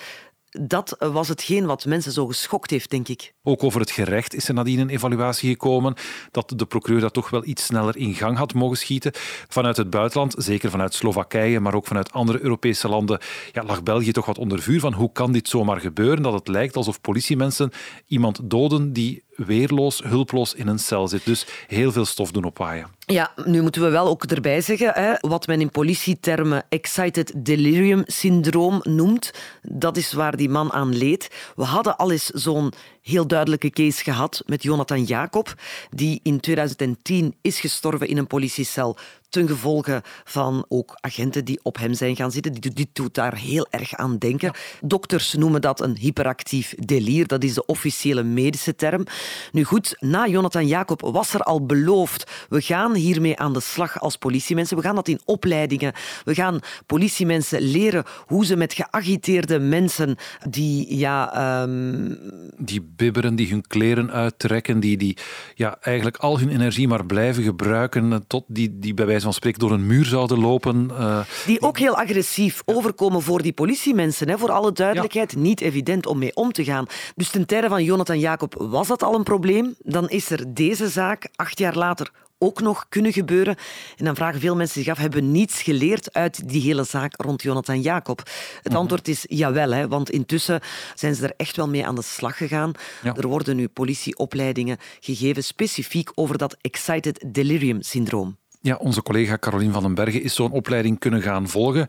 dat 0.62 0.96
was 1.00 1.28
hetgeen 1.28 1.66
wat 1.66 1.86
mensen 1.86 2.12
zo 2.12 2.28
geschokt 2.28 2.70
heeft, 2.70 2.90
denk 2.90 3.08
ik. 3.08 3.34
Ook 3.44 3.64
over 3.64 3.80
het 3.80 3.92
gerecht 3.92 4.34
is 4.36 4.48
er 4.48 4.54
nadien 4.54 4.80
een 4.80 4.90
evaluatie 4.90 5.50
gekomen 5.50 5.96
dat 6.32 6.54
de 6.56 6.66
procureur 6.66 7.02
dat 7.02 7.14
toch 7.14 7.30
wel 7.30 7.46
iets 7.46 7.66
sneller 7.66 7.98
in 7.98 8.14
gang 8.14 8.38
had 8.38 8.54
mogen 8.54 8.78
schieten. 8.78 9.12
Vanuit 9.48 9.78
het 9.78 9.90
buitenland, 9.90 10.36
zeker 10.38 10.70
vanuit 10.70 10.94
Slowakije, 10.94 11.60
maar 11.60 11.74
ook 11.74 11.88
vanuit 11.88 12.12
andere 12.12 12.42
Europese 12.42 12.88
landen, 12.88 13.20
ja, 13.52 13.64
lag 13.64 13.84
België 13.84 14.12
toch 14.12 14.26
wat 14.26 14.38
onder 14.38 14.62
vuur 14.62 14.80
van 14.80 14.94
hoe 14.94 15.12
kan 15.12 15.32
dit 15.32 15.50
zomaar 15.50 15.80
gebeuren, 15.80 16.24
dat 16.24 16.34
het 16.34 16.48
lijkt 16.48 16.76
alsof 16.76 17.02
politiemensen 17.02 17.72
iemand 18.08 18.40
doden 18.44 18.94
die 18.94 19.24
weerloos, 19.36 20.04
hulploos 20.04 20.54
in 20.54 20.68
een 20.68 20.80
cel 20.80 21.08
zit. 21.08 21.26
Dus 21.26 21.46
heel 21.68 21.92
veel 21.92 22.06
stof 22.06 22.32
doen 22.32 22.44
opwaaien. 22.44 22.88
Ja, 23.06 23.32
nu 23.46 23.62
moeten 23.62 23.82
we 23.82 23.90
wel 23.90 24.08
ook 24.08 24.24
erbij 24.24 24.62
zeggen, 24.62 24.92
hè, 24.94 25.14
wat 25.20 25.48
men 25.48 25.62
in 25.62 25.70
politietermen 25.70 26.64
excited 26.70 27.34
delirium 27.36 28.04
syndroom 28.06 28.80
noemt, 28.84 29.32
dat 29.62 29.98
is 29.98 30.14
waar 30.14 30.38
die 30.38 30.50
man 30.50 30.72
aan 30.72 30.96
leed. 30.96 31.52
We 31.56 31.64
hadden 31.64 31.98
al 31.98 32.12
eens 32.12 32.26
zo'n 32.26 32.72
heel 33.04 33.28
duidelijke 33.28 33.70
case 33.70 34.04
gehad 34.04 34.44
met 34.46 34.64
Jonathan 34.64 35.04
Jacob, 35.04 35.54
die 35.90 36.20
in 36.24 36.40
2010 36.40 37.36
is 37.42 37.60
gestorven 37.60 38.08
in 38.08 38.18
een 38.18 38.28
politiecel 38.28 38.98
ten 39.34 39.48
gevolge 39.48 40.04
van 40.24 40.66
ook 40.68 40.98
agenten 41.00 41.46
die 41.46 41.60
op 41.64 41.78
hem 41.78 41.94
zijn 41.94 42.16
gaan 42.16 42.32
zitten. 42.32 42.54
Die, 42.54 42.74
die 42.74 42.90
doet 42.94 43.14
daar 43.14 43.36
heel 43.36 43.68
erg 43.70 43.96
aan 43.96 44.18
denken. 44.18 44.54
Dokters 44.82 45.34
noemen 45.34 45.62
dat 45.62 45.82
een 45.82 45.98
hyperactief 45.98 46.74
delier. 46.78 47.28
Dat 47.28 47.44
is 47.44 47.54
de 47.54 47.66
officiële 47.66 48.24
medische 48.24 48.76
term. 48.76 49.06
Nu 49.52 49.64
goed, 49.64 49.96
na 50.00 50.28
Jonathan 50.28 50.68
Jacob 50.68 51.02
was 51.02 51.34
er 51.34 51.42
al 51.42 51.66
beloofd, 51.66 52.32
we 52.50 52.62
gaan 52.62 52.94
hiermee 52.94 53.40
aan 53.40 53.54
de 53.54 53.60
slag 53.60 54.00
als 54.00 54.18
politiemensen. 54.18 54.78
We 54.78 54.84
gaan 54.84 54.96
dat 54.96 55.08
in 55.08 55.22
opleidingen. 55.26 55.94
We 56.24 56.34
gaan 56.34 56.60
politiemensen 56.86 57.62
leren 57.62 58.04
hoe 58.26 58.46
ze 58.46 58.56
met 58.56 58.74
geagiteerde 58.74 59.60
mensen 59.60 60.16
die 60.50 60.98
ja... 60.98 61.62
Um... 61.62 62.52
Die 62.58 62.93
bibberen, 62.96 63.36
die 63.36 63.50
hun 63.50 63.68
kleren 63.68 64.12
uittrekken, 64.12 64.80
die, 64.80 64.98
die 64.98 65.18
ja, 65.56 65.78
eigenlijk 65.82 66.18
al 66.18 66.40
hun 66.40 66.50
energie 66.50 66.88
maar 66.88 67.06
blijven 67.06 67.44
gebruiken 67.44 68.28
tot 68.28 68.44
die, 68.48 68.80
die 68.80 68.94
bij 68.94 69.06
wijze 69.06 69.24
van 69.24 69.34
spreken 69.34 69.60
door 69.60 69.72
een 69.72 69.88
muur 69.88 70.06
zouden 70.06 70.40
lopen. 70.40 70.88
Uh, 70.92 71.20
die 71.46 71.62
ook 71.62 71.78
heel 71.78 71.98
agressief 71.98 72.62
overkomen 72.66 73.22
voor 73.22 73.42
die 73.42 73.54
politiemensen. 73.54 74.30
Hè, 74.30 74.38
voor 74.38 74.52
alle 74.52 74.72
duidelijkheid, 74.72 75.36
niet 75.36 75.62
evident 75.62 76.06
om 76.06 76.18
mee 76.18 76.36
om 76.36 76.52
te 76.52 76.64
gaan. 76.64 76.86
Dus 77.16 77.30
ten 77.30 77.46
tijde 77.46 77.68
van 77.68 77.84
Jonathan 77.84 78.20
Jacob 78.20 78.56
was 78.58 78.88
dat 78.88 79.04
al 79.04 79.16
een 79.16 79.24
probleem. 79.24 79.76
Dan 79.80 80.10
is 80.10 80.30
er 80.30 80.54
deze 80.54 80.90
zaak, 80.90 81.28
acht 81.36 81.60
jaar 81.60 81.76
later, 81.76 82.12
ook 82.44 82.62
nog 82.62 82.86
kunnen 82.90 83.14
gebeuren. 83.14 83.56
En 83.98 84.06
dan 84.06 84.16
vragen 84.16 84.40
veel 84.40 84.56
mensen 84.56 84.82
zich 84.82 84.92
af, 84.92 84.98
hebben 84.98 85.20
we 85.20 85.26
niets 85.26 85.62
geleerd 85.62 86.14
uit 86.14 86.50
die 86.50 86.62
hele 86.62 86.84
zaak 86.84 87.22
rond 87.22 87.42
Jonathan 87.42 87.82
Jacob? 87.82 88.18
Het 88.62 88.72
mhm. 88.72 88.76
antwoord 88.76 89.08
is 89.08 89.26
jawel, 89.28 89.72
hè, 89.72 89.88
want 89.88 90.10
intussen 90.10 90.62
zijn 90.96 91.16
ze 91.16 91.24
er 91.24 91.34
echt 91.38 91.56
wel 91.56 91.70
mee 91.70 91.86
aan 91.86 91.96
de 91.96 92.02
slag 92.02 92.38
gegaan. 92.38 92.72
Er 93.04 93.28
worden 93.28 93.56
nu 93.56 93.68
politieopleidingen 93.68 94.78
gegeven 95.00 95.44
specifiek 95.44 96.12
over 96.16 96.38
dat 96.38 96.58
excited 96.62 97.24
delirium 97.28 97.82
syndroom. 97.82 98.38
Ja, 98.66 98.76
onze 98.76 99.02
collega 99.02 99.38
Carolien 99.38 99.72
van 99.72 99.84
den 99.84 99.94
Bergen 99.94 100.22
is 100.22 100.36
zo'n 100.36 100.52
opleiding 100.52 101.00
kunnen 101.00 101.22
gaan 101.22 101.48
volgen. 101.48 101.82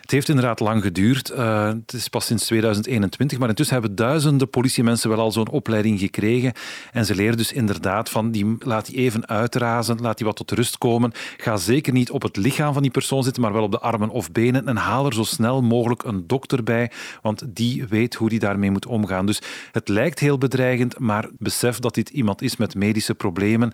Het 0.00 0.10
heeft 0.10 0.28
inderdaad 0.28 0.60
lang 0.60 0.82
geduurd. 0.82 1.30
Uh, 1.30 1.66
het 1.66 1.92
is 1.92 2.08
pas 2.08 2.26
sinds 2.26 2.46
2021, 2.46 3.38
maar 3.38 3.48
intussen 3.48 3.76
hebben 3.76 3.94
duizenden 3.94 4.50
politiemensen 4.50 5.10
wel 5.10 5.18
al 5.18 5.32
zo'n 5.32 5.48
opleiding 5.48 5.98
gekregen. 5.98 6.52
En 6.92 7.04
ze 7.04 7.14
leren 7.14 7.36
dus 7.36 7.52
inderdaad 7.52 8.10
van, 8.10 8.30
die, 8.30 8.56
laat 8.58 8.86
die 8.86 8.96
even 8.96 9.28
uitrazen, 9.28 10.00
laat 10.00 10.16
die 10.16 10.26
wat 10.26 10.36
tot 10.36 10.50
rust 10.50 10.78
komen. 10.78 11.12
Ga 11.36 11.56
zeker 11.56 11.92
niet 11.92 12.10
op 12.10 12.22
het 12.22 12.36
lichaam 12.36 12.72
van 12.72 12.82
die 12.82 12.90
persoon 12.90 13.22
zitten, 13.22 13.42
maar 13.42 13.52
wel 13.52 13.62
op 13.62 13.72
de 13.72 13.80
armen 13.80 14.08
of 14.08 14.32
benen. 14.32 14.68
En 14.68 14.76
haal 14.76 15.06
er 15.06 15.14
zo 15.14 15.24
snel 15.24 15.62
mogelijk 15.62 16.04
een 16.04 16.26
dokter 16.26 16.62
bij, 16.62 16.90
want 17.22 17.42
die 17.46 17.86
weet 17.86 18.14
hoe 18.14 18.28
die 18.28 18.38
daarmee 18.38 18.70
moet 18.70 18.86
omgaan. 18.86 19.26
Dus 19.26 19.42
het 19.72 19.88
lijkt 19.88 20.18
heel 20.18 20.38
bedreigend, 20.38 20.98
maar 20.98 21.28
besef 21.38 21.78
dat 21.78 21.94
dit 21.94 22.08
iemand 22.08 22.42
is 22.42 22.56
met 22.56 22.74
medische 22.74 23.14
problemen. 23.14 23.72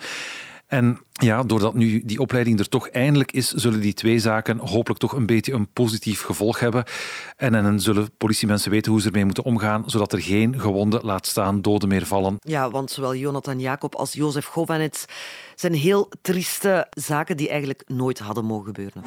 En 0.66 0.98
ja, 1.12 1.42
doordat 1.42 1.74
nu 1.74 2.02
die 2.04 2.18
opleiding 2.18 2.58
er 2.58 2.68
toch 2.68 2.88
eindelijk 2.88 3.32
is, 3.32 3.50
zullen 3.50 3.80
die 3.80 3.94
twee 3.94 4.18
zaken 4.18 4.58
hopelijk 4.58 5.00
toch 5.00 5.12
een 5.12 5.26
beetje 5.26 5.52
een 5.52 5.72
positief 5.72 6.22
gevolg 6.22 6.60
hebben. 6.60 6.84
En 7.36 7.52
dan 7.52 7.80
zullen 7.80 8.16
politiemensen 8.16 8.70
weten 8.70 8.92
hoe 8.92 9.00
ze 9.00 9.06
ermee 9.06 9.24
moeten 9.24 9.44
omgaan, 9.44 9.82
zodat 9.86 10.12
er 10.12 10.22
geen 10.22 10.60
gewonden, 10.60 11.04
laat 11.04 11.26
staan, 11.26 11.62
doden 11.62 11.88
meer 11.88 12.06
vallen. 12.06 12.36
Ja, 12.38 12.70
want 12.70 12.90
zowel 12.90 13.14
Jonathan 13.14 13.60
Jacob 13.60 13.94
als 13.94 14.12
Jozef 14.12 14.46
Govanets 14.46 15.04
zijn 15.54 15.74
heel 15.74 16.10
trieste 16.22 16.86
zaken 16.90 17.36
die 17.36 17.48
eigenlijk 17.48 17.82
nooit 17.86 18.18
hadden 18.18 18.44
mogen 18.44 18.66
gebeuren. 18.66 19.02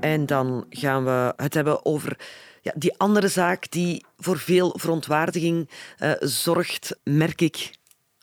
En 0.00 0.26
dan 0.26 0.66
gaan 0.68 1.04
we 1.04 1.32
het 1.36 1.54
hebben 1.54 1.84
over 1.84 2.18
ja, 2.62 2.72
die 2.76 2.98
andere 2.98 3.28
zaak 3.28 3.70
die 3.70 4.04
voor 4.18 4.38
veel 4.38 4.74
verontwaardiging 4.78 5.70
uh, 5.98 6.12
zorgt, 6.20 6.98
merk 7.04 7.40
ik 7.40 7.70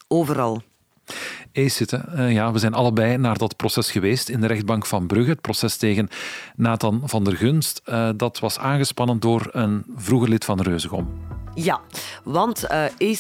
overal 0.08 0.62
zitten. 1.54 2.06
Uh, 2.16 2.32
ja, 2.32 2.52
we 2.52 2.60
zijn 2.60 2.74
allebei 2.74 3.18
naar 3.18 3.38
dat 3.38 3.56
proces 3.56 3.92
geweest 3.92 4.30
in 4.30 4.42
de 4.42 4.48
rechtbank 4.48 4.86
van 4.86 5.08
Brugge. 5.08 5.30
Het 5.30 5.42
proces 5.42 5.78
tegen 5.78 6.10
Nathan 6.56 7.02
van 7.06 7.24
der 7.24 7.36
Gunst. 7.36 7.82
Uh, 7.86 8.10
dat 8.16 8.40
was 8.40 8.60
aangespannen 8.60 9.20
door 9.20 9.50
een 9.52 9.84
vroeger 9.96 10.30
lid 10.30 10.46
van 10.46 10.62
Reuzegom. 10.62 11.27
Ja, 11.60 11.82
want 12.24 12.66
uh, 13.00 13.16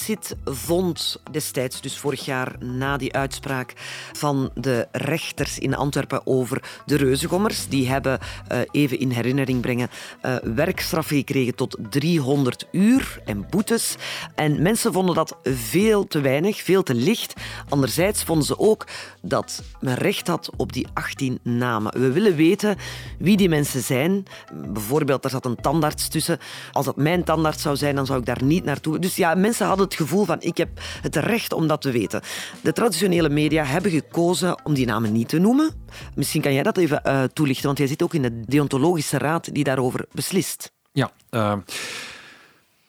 vond 0.45 1.21
destijds, 1.31 1.81
dus 1.81 1.97
vorig 1.97 2.25
jaar 2.25 2.55
na 2.59 2.97
die 2.97 3.13
uitspraak 3.13 3.73
van 4.13 4.51
de 4.53 4.87
rechters 4.91 5.59
in 5.59 5.75
Antwerpen 5.75 6.27
over 6.27 6.63
de 6.85 6.95
reuzengommers, 6.95 7.67
die 7.67 7.89
hebben, 7.89 8.19
uh, 8.51 8.59
even 8.71 8.99
in 8.99 9.09
herinnering 9.09 9.61
brengen, 9.61 9.89
uh, 10.25 10.35
werkstraffen 10.55 11.17
gekregen 11.17 11.55
tot 11.55 11.77
300 11.89 12.67
uur 12.71 13.21
en 13.25 13.47
boetes. 13.49 13.95
En 14.35 14.61
mensen 14.61 14.93
vonden 14.93 15.15
dat 15.15 15.37
veel 15.43 16.07
te 16.07 16.21
weinig, 16.21 16.61
veel 16.61 16.83
te 16.83 16.93
licht. 16.93 17.33
Anderzijds 17.69 18.23
vonden 18.23 18.45
ze 18.45 18.59
ook 18.59 18.87
dat 19.21 19.63
men 19.79 19.95
recht 19.95 20.27
had 20.27 20.49
op 20.57 20.73
die 20.73 20.87
18 20.93 21.39
namen. 21.41 21.99
We 21.99 22.11
willen 22.11 22.35
weten 22.35 22.77
wie 23.19 23.37
die 23.37 23.49
mensen 23.49 23.81
zijn. 23.81 24.25
Bijvoorbeeld, 24.53 25.23
er 25.23 25.29
zat 25.29 25.45
een 25.45 25.61
tandarts 25.61 26.07
tussen. 26.07 26.39
Als 26.71 26.85
dat 26.85 26.95
mijn 26.95 27.23
tandarts 27.23 27.61
zou 27.61 27.75
zijn, 27.75 27.95
dan 27.95 28.05
zou 28.05 28.19
ik 28.19 28.25
daar 28.27 28.43
niet 28.43 28.63
naartoe. 28.63 28.99
Dus 28.99 29.15
ja, 29.15 29.35
mensen 29.35 29.67
hadden 29.67 29.85
het 29.85 29.95
gevoel 29.95 30.25
van 30.25 30.37
ik 30.39 30.57
heb 30.57 30.69
het 31.01 31.15
recht 31.15 31.53
om 31.53 31.67
dat 31.67 31.81
te 31.81 31.91
weten. 31.91 32.21
De 32.61 32.73
traditionele 32.73 33.29
media 33.29 33.63
hebben 33.63 33.91
gekozen 33.91 34.65
om 34.65 34.73
die 34.73 34.85
namen 34.85 35.11
niet 35.11 35.29
te 35.29 35.39
noemen. 35.39 35.69
Misschien 36.15 36.41
kan 36.41 36.53
jij 36.53 36.63
dat 36.63 36.77
even 36.77 37.01
uh, 37.05 37.23
toelichten, 37.23 37.65
want 37.65 37.77
jij 37.77 37.87
zit 37.87 38.03
ook 38.03 38.13
in 38.13 38.21
de 38.21 38.41
deontologische 38.45 39.17
raad 39.17 39.53
die 39.53 39.63
daarover 39.63 40.05
beslist. 40.11 40.71
Ja, 40.91 41.11
uh... 41.31 41.53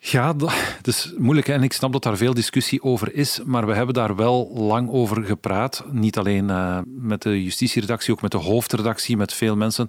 Ja, 0.00 0.34
het 0.76 0.86
is 0.86 1.12
moeilijk 1.16 1.48
en 1.48 1.62
ik 1.62 1.72
snap 1.72 1.92
dat 1.92 2.02
daar 2.02 2.16
veel 2.16 2.34
discussie 2.34 2.82
over 2.82 3.14
is, 3.14 3.40
maar 3.44 3.66
we 3.66 3.74
hebben 3.74 3.94
daar 3.94 4.16
wel 4.16 4.50
lang 4.54 4.90
over 4.90 5.24
gepraat. 5.24 5.84
Niet 5.90 6.18
alleen 6.18 6.48
uh, 6.48 6.78
met 6.86 7.22
de 7.22 7.42
justitieredactie, 7.42 8.12
ook 8.12 8.22
met 8.22 8.30
de 8.30 8.38
hoofdredactie, 8.38 9.16
met 9.16 9.32
veel 9.32 9.56
mensen. 9.56 9.88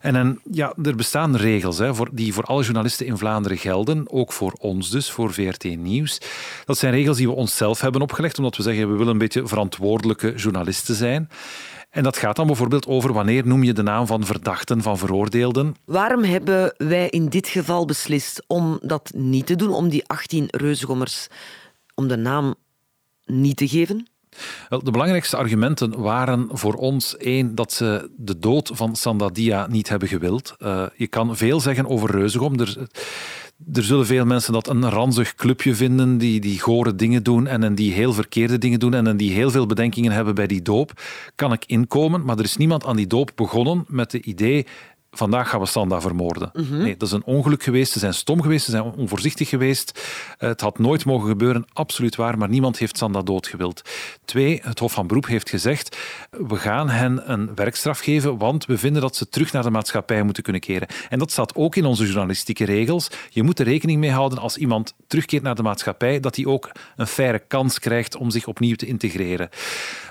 En, 0.00 0.40
ja, 0.50 0.74
er 0.82 0.96
bestaan 0.96 1.36
regels 1.36 1.78
hè, 1.78 1.94
voor, 1.94 2.08
die 2.12 2.32
voor 2.32 2.44
alle 2.44 2.62
journalisten 2.62 3.06
in 3.06 3.18
Vlaanderen 3.18 3.58
gelden, 3.58 4.12
ook 4.12 4.32
voor 4.32 4.52
ons 4.58 4.90
dus, 4.90 5.10
voor 5.10 5.32
VRT 5.32 5.64
Nieuws. 5.76 6.20
Dat 6.64 6.78
zijn 6.78 6.92
regels 6.92 7.16
die 7.16 7.28
we 7.28 7.34
onszelf 7.34 7.80
hebben 7.80 8.00
opgelegd, 8.00 8.38
omdat 8.38 8.56
we 8.56 8.62
zeggen 8.62 8.90
we 8.90 8.96
willen 8.96 9.12
een 9.12 9.18
beetje 9.18 9.46
verantwoordelijke 9.46 10.34
journalisten 10.34 10.94
zijn. 10.94 11.28
En 11.90 12.02
dat 12.02 12.16
gaat 12.16 12.36
dan 12.36 12.46
bijvoorbeeld 12.46 12.86
over 12.86 13.12
wanneer 13.12 13.46
noem 13.46 13.62
je 13.62 13.72
de 13.72 13.82
naam 13.82 14.06
van 14.06 14.24
verdachten, 14.24 14.82
van 14.82 14.98
veroordeelden. 14.98 15.74
Waarom 15.84 16.22
hebben 16.22 16.74
wij 16.76 17.08
in 17.08 17.28
dit 17.28 17.48
geval 17.48 17.84
beslist 17.84 18.44
om 18.46 18.78
dat 18.82 19.12
niet 19.14 19.46
te 19.46 19.56
doen, 19.56 19.72
om 19.72 19.88
die 19.88 20.06
18 20.06 20.46
reuzegommers, 20.50 21.26
om 21.94 22.08
de 22.08 22.16
naam 22.16 22.54
niet 23.24 23.56
te 23.56 23.68
geven? 23.68 24.06
De 24.68 24.90
belangrijkste 24.90 25.36
argumenten 25.36 26.00
waren 26.00 26.48
voor 26.52 26.74
ons 26.74 27.16
één 27.16 27.54
dat 27.54 27.72
ze 27.72 28.10
de 28.16 28.38
dood 28.38 28.70
van 28.74 28.96
Sandadia 28.96 29.66
niet 29.66 29.88
hebben 29.88 30.08
gewild. 30.08 30.54
Uh, 30.58 30.86
je 30.96 31.06
kan 31.06 31.36
veel 31.36 31.60
zeggen 31.60 31.86
over 31.86 32.10
Reuzegom. 32.10 32.60
Er, 32.60 32.88
er 33.72 33.84
zullen 33.84 34.06
veel 34.06 34.24
mensen 34.24 34.52
dat 34.52 34.68
een 34.68 34.90
ranzig 34.90 35.34
clubje 35.34 35.74
vinden 35.74 36.18
die, 36.18 36.40
die 36.40 36.60
gore 36.60 36.94
dingen 36.94 37.22
doen 37.22 37.46
en, 37.46 37.62
en 37.62 37.74
die 37.74 37.92
heel 37.92 38.12
verkeerde 38.12 38.58
dingen 38.58 38.78
doen 38.78 38.94
en, 38.94 39.06
en 39.06 39.16
die 39.16 39.32
heel 39.32 39.50
veel 39.50 39.66
bedenkingen 39.66 40.12
hebben 40.12 40.34
bij 40.34 40.46
die 40.46 40.62
doop. 40.62 40.92
Kan 41.34 41.52
ik 41.52 41.64
inkomen, 41.66 42.24
maar 42.24 42.38
er 42.38 42.44
is 42.44 42.56
niemand 42.56 42.84
aan 42.84 42.96
die 42.96 43.06
doop 43.06 43.32
begonnen 43.34 43.84
met 43.88 44.12
het 44.12 44.26
idee 44.26 44.66
vandaag 45.16 45.48
gaan 45.48 45.60
we 45.60 45.66
Sanda 45.66 46.00
vermoorden. 46.00 46.50
Mhm. 46.52 46.82
Nee, 46.82 46.96
dat 46.96 47.08
is 47.08 47.14
een 47.14 47.24
ongeluk 47.24 47.62
geweest. 47.62 47.92
Ze 47.92 47.98
zijn 47.98 48.14
stom 48.14 48.42
geweest, 48.42 48.64
ze 48.64 48.70
zijn 48.70 48.82
onvoorzichtig 48.82 49.48
geweest. 49.48 50.00
Het 50.38 50.60
had 50.60 50.78
nooit 50.78 51.04
mogen 51.04 51.28
gebeuren, 51.28 51.64
absoluut 51.72 52.16
waar, 52.16 52.38
maar 52.38 52.48
niemand 52.48 52.78
heeft 52.78 52.96
Sanda 52.96 53.22
doodgewild. 53.22 53.82
Twee, 54.24 54.60
het 54.62 54.78
Hof 54.78 54.92
van 54.92 55.06
Beroep 55.06 55.26
heeft 55.26 55.50
gezegd, 55.50 55.96
we 56.30 56.56
gaan 56.56 56.88
hen 56.88 57.30
een 57.32 57.54
werkstraf 57.54 57.98
geven, 57.98 58.38
want 58.38 58.66
we 58.66 58.78
vinden 58.78 59.02
dat 59.02 59.16
ze 59.16 59.28
terug 59.28 59.52
naar 59.52 59.62
de 59.62 59.70
maatschappij 59.70 60.22
moeten 60.22 60.42
kunnen 60.42 60.60
keren. 60.60 60.88
En 61.08 61.18
dat 61.18 61.30
staat 61.30 61.54
ook 61.54 61.76
in 61.76 61.84
onze 61.84 62.04
journalistieke 62.04 62.64
regels. 62.64 63.08
Je 63.30 63.42
moet 63.42 63.58
er 63.58 63.64
rekening 63.64 64.00
mee 64.00 64.10
houden 64.10 64.38
als 64.38 64.56
iemand 64.56 64.94
terugkeert 65.06 65.42
naar 65.42 65.54
de 65.54 65.62
maatschappij, 65.62 66.20
dat 66.20 66.36
hij 66.36 66.46
ook 66.46 66.70
een 66.96 67.06
faire 67.06 67.38
kans 67.38 67.78
krijgt 67.78 68.16
om 68.16 68.30
zich 68.30 68.46
opnieuw 68.46 68.74
te 68.74 68.86
integreren. 68.86 69.48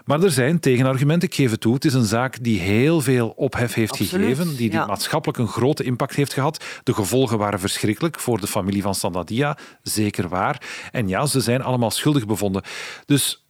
Maar 0.06 0.24
er 0.24 0.32
zijn 0.32 0.60
tegenargumenten, 0.60 1.28
ik 1.28 1.36
geef 1.36 1.52
het 1.52 1.62
toe. 1.62 1.74
Het 1.74 1.86
is 1.86 1.94
een 1.94 2.06
zaak 2.06 2.44
die 2.44 2.60
heel 2.60 3.02
veel 3.02 3.30
ophef 3.30 3.74
heeft 3.74 3.96
gegeven, 3.96 4.56
die, 4.56 4.70
die 4.70 4.80
maatschappelijk 4.96 5.38
een 5.40 5.48
grote 5.48 5.84
impact 5.84 6.16
heeft 6.16 6.34
gehad. 6.34 6.64
De 6.84 6.94
gevolgen 6.94 7.38
waren 7.38 7.60
verschrikkelijk 7.60 8.20
voor 8.20 8.40
de 8.40 8.48
familie 8.48 8.82
van 8.82 8.96
Sandadia, 8.96 9.58
zeker 9.82 10.30
waar. 10.30 10.88
En 10.92 11.08
ja, 11.08 11.26
ze 11.26 11.42
zijn 11.42 11.62
allemaal 11.62 11.92
schuldig 11.92 12.26
bevonden. 12.26 12.64
Dus 13.06 13.46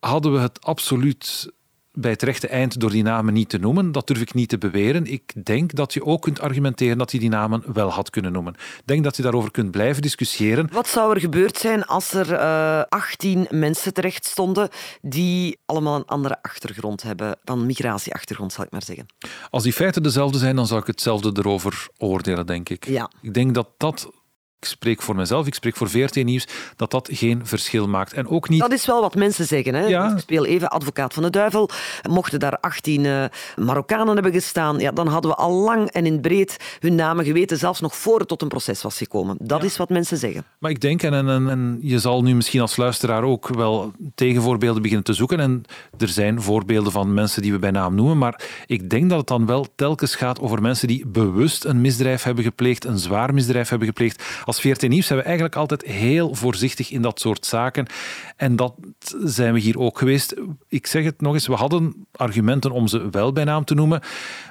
hadden 0.00 0.32
we 0.32 0.38
het 0.38 0.64
absoluut 0.64 1.52
bij 1.92 2.10
het 2.10 2.22
rechte 2.22 2.46
eind 2.46 2.80
door 2.80 2.90
die 2.90 3.02
namen 3.02 3.34
niet 3.34 3.48
te 3.48 3.58
noemen. 3.58 3.92
Dat 3.92 4.06
durf 4.06 4.20
ik 4.20 4.34
niet 4.34 4.48
te 4.48 4.58
beweren. 4.58 5.06
Ik 5.06 5.44
denk 5.44 5.74
dat 5.74 5.92
je 5.92 6.04
ook 6.04 6.22
kunt 6.22 6.40
argumenteren 6.40 6.98
dat 6.98 7.10
hij 7.10 7.20
die 7.20 7.28
namen 7.28 7.62
wel 7.72 7.90
had 7.90 8.10
kunnen 8.10 8.32
noemen. 8.32 8.52
Ik 8.54 8.82
denk 8.84 9.04
dat 9.04 9.16
je 9.16 9.22
daarover 9.22 9.50
kunt 9.50 9.70
blijven 9.70 10.02
discussiëren. 10.02 10.68
Wat 10.72 10.88
zou 10.88 11.14
er 11.14 11.20
gebeurd 11.20 11.56
zijn 11.58 11.84
als 11.84 12.12
er 12.12 12.30
uh, 12.30 12.78
eh, 12.80 12.84
18 12.88 13.46
mensen 13.50 13.94
terecht 13.94 14.26
stonden 14.26 14.68
die 15.00 15.58
allemaal 15.66 15.96
een 15.96 16.06
andere 16.06 16.42
achtergrond 16.42 17.02
hebben, 17.02 17.38
van 17.44 17.66
migratieachtergrond 17.66 18.52
zal 18.52 18.64
ik 18.64 18.70
maar 18.70 18.82
zeggen? 18.82 19.06
Als 19.50 19.62
die 19.62 19.72
feiten 19.72 20.02
dezelfde 20.02 20.38
zijn, 20.38 20.56
dan 20.56 20.66
zou 20.66 20.80
ik 20.80 20.86
hetzelfde 20.86 21.30
erover 21.34 21.88
oordelen, 21.98 22.46
denk 22.46 22.68
ik. 22.68 22.86
Ja. 22.86 23.10
Ik 23.20 23.34
denk 23.34 23.54
dat 23.54 23.68
dat 23.76 24.10
ik 24.62 24.68
spreek 24.68 25.02
voor 25.02 25.16
mezelf, 25.16 25.46
ik 25.46 25.54
spreek 25.54 25.76
voor 25.76 25.90
VRT 25.90 26.24
Nieuws, 26.24 26.46
dat 26.76 26.90
dat 26.90 27.08
geen 27.12 27.46
verschil 27.46 27.88
maakt. 27.88 28.12
En 28.12 28.28
ook 28.28 28.48
niet... 28.48 28.60
Dat 28.60 28.72
is 28.72 28.86
wel 28.86 29.00
wat 29.00 29.14
mensen 29.14 29.46
zeggen. 29.46 29.74
Hè? 29.74 29.86
Ja. 29.86 30.12
Ik 30.12 30.18
speel 30.18 30.46
even 30.46 30.70
advocaat 30.70 31.14
van 31.14 31.22
de 31.22 31.30
duivel. 31.30 31.70
Mochten 32.08 32.40
daar 32.40 32.58
18 32.60 33.04
uh, 33.04 33.24
Marokkanen 33.56 34.14
hebben 34.14 34.32
gestaan, 34.32 34.78
ja, 34.78 34.90
dan 34.90 35.06
hadden 35.06 35.30
we 35.30 35.36
al 35.36 35.52
lang 35.52 35.90
en 35.90 36.06
in 36.06 36.20
breed 36.20 36.76
hun 36.80 36.94
namen 36.94 37.24
geweten, 37.24 37.58
zelfs 37.58 37.80
nog 37.80 37.96
voor 37.96 38.18
het 38.18 38.28
tot 38.28 38.42
een 38.42 38.48
proces 38.48 38.82
was 38.82 38.96
gekomen. 38.96 39.36
Dat 39.40 39.64
is 39.64 39.76
wat 39.76 39.88
mensen 39.88 40.16
zeggen. 40.16 40.44
Maar 40.58 40.70
ik 40.70 40.80
denk, 40.80 41.02
en, 41.02 41.28
en, 41.28 41.48
en 41.48 41.78
je 41.80 41.98
zal 41.98 42.22
nu 42.22 42.34
misschien 42.34 42.60
als 42.60 42.76
luisteraar 42.76 43.22
ook 43.22 43.48
wel 43.48 43.92
tegenvoorbeelden 44.14 44.82
beginnen 44.82 45.06
te 45.06 45.12
zoeken. 45.12 45.40
En 45.40 45.62
er 45.98 46.08
zijn 46.08 46.42
voorbeelden 46.42 46.92
van 46.92 47.14
mensen 47.14 47.42
die 47.42 47.52
we 47.52 47.58
bij 47.58 47.70
naam 47.70 47.94
noemen, 47.94 48.18
maar 48.18 48.40
ik 48.66 48.90
denk 48.90 49.08
dat 49.08 49.18
het 49.18 49.28
dan 49.28 49.46
wel 49.46 49.66
telkens 49.74 50.14
gaat 50.14 50.40
over 50.40 50.62
mensen 50.62 50.88
die 50.88 51.06
bewust 51.06 51.64
een 51.64 51.80
misdrijf 51.80 52.22
hebben 52.22 52.44
gepleegd, 52.44 52.84
een 52.84 52.98
zwaar 52.98 53.34
misdrijf 53.34 53.68
hebben 53.68 53.88
gepleegd 53.88 54.22
als 54.52 54.60
VRT 54.60 54.88
Nieuws 54.88 55.06
zijn 55.06 55.18
we 55.18 55.24
eigenlijk 55.24 55.56
altijd 55.56 55.82
heel 55.82 56.34
voorzichtig 56.34 56.90
in 56.90 57.02
dat 57.02 57.20
soort 57.20 57.46
zaken. 57.46 57.86
En 58.36 58.56
dat 58.56 58.74
zijn 59.24 59.52
we 59.52 59.60
hier 59.60 59.78
ook 59.78 59.98
geweest. 59.98 60.34
Ik 60.68 60.86
zeg 60.86 61.04
het 61.04 61.20
nog 61.20 61.34
eens, 61.34 61.46
we 61.46 61.54
hadden 61.54 62.06
argumenten 62.12 62.70
om 62.70 62.88
ze 62.88 63.10
wel 63.10 63.32
bij 63.32 63.44
naam 63.44 63.64
te 63.64 63.74
noemen. 63.74 64.00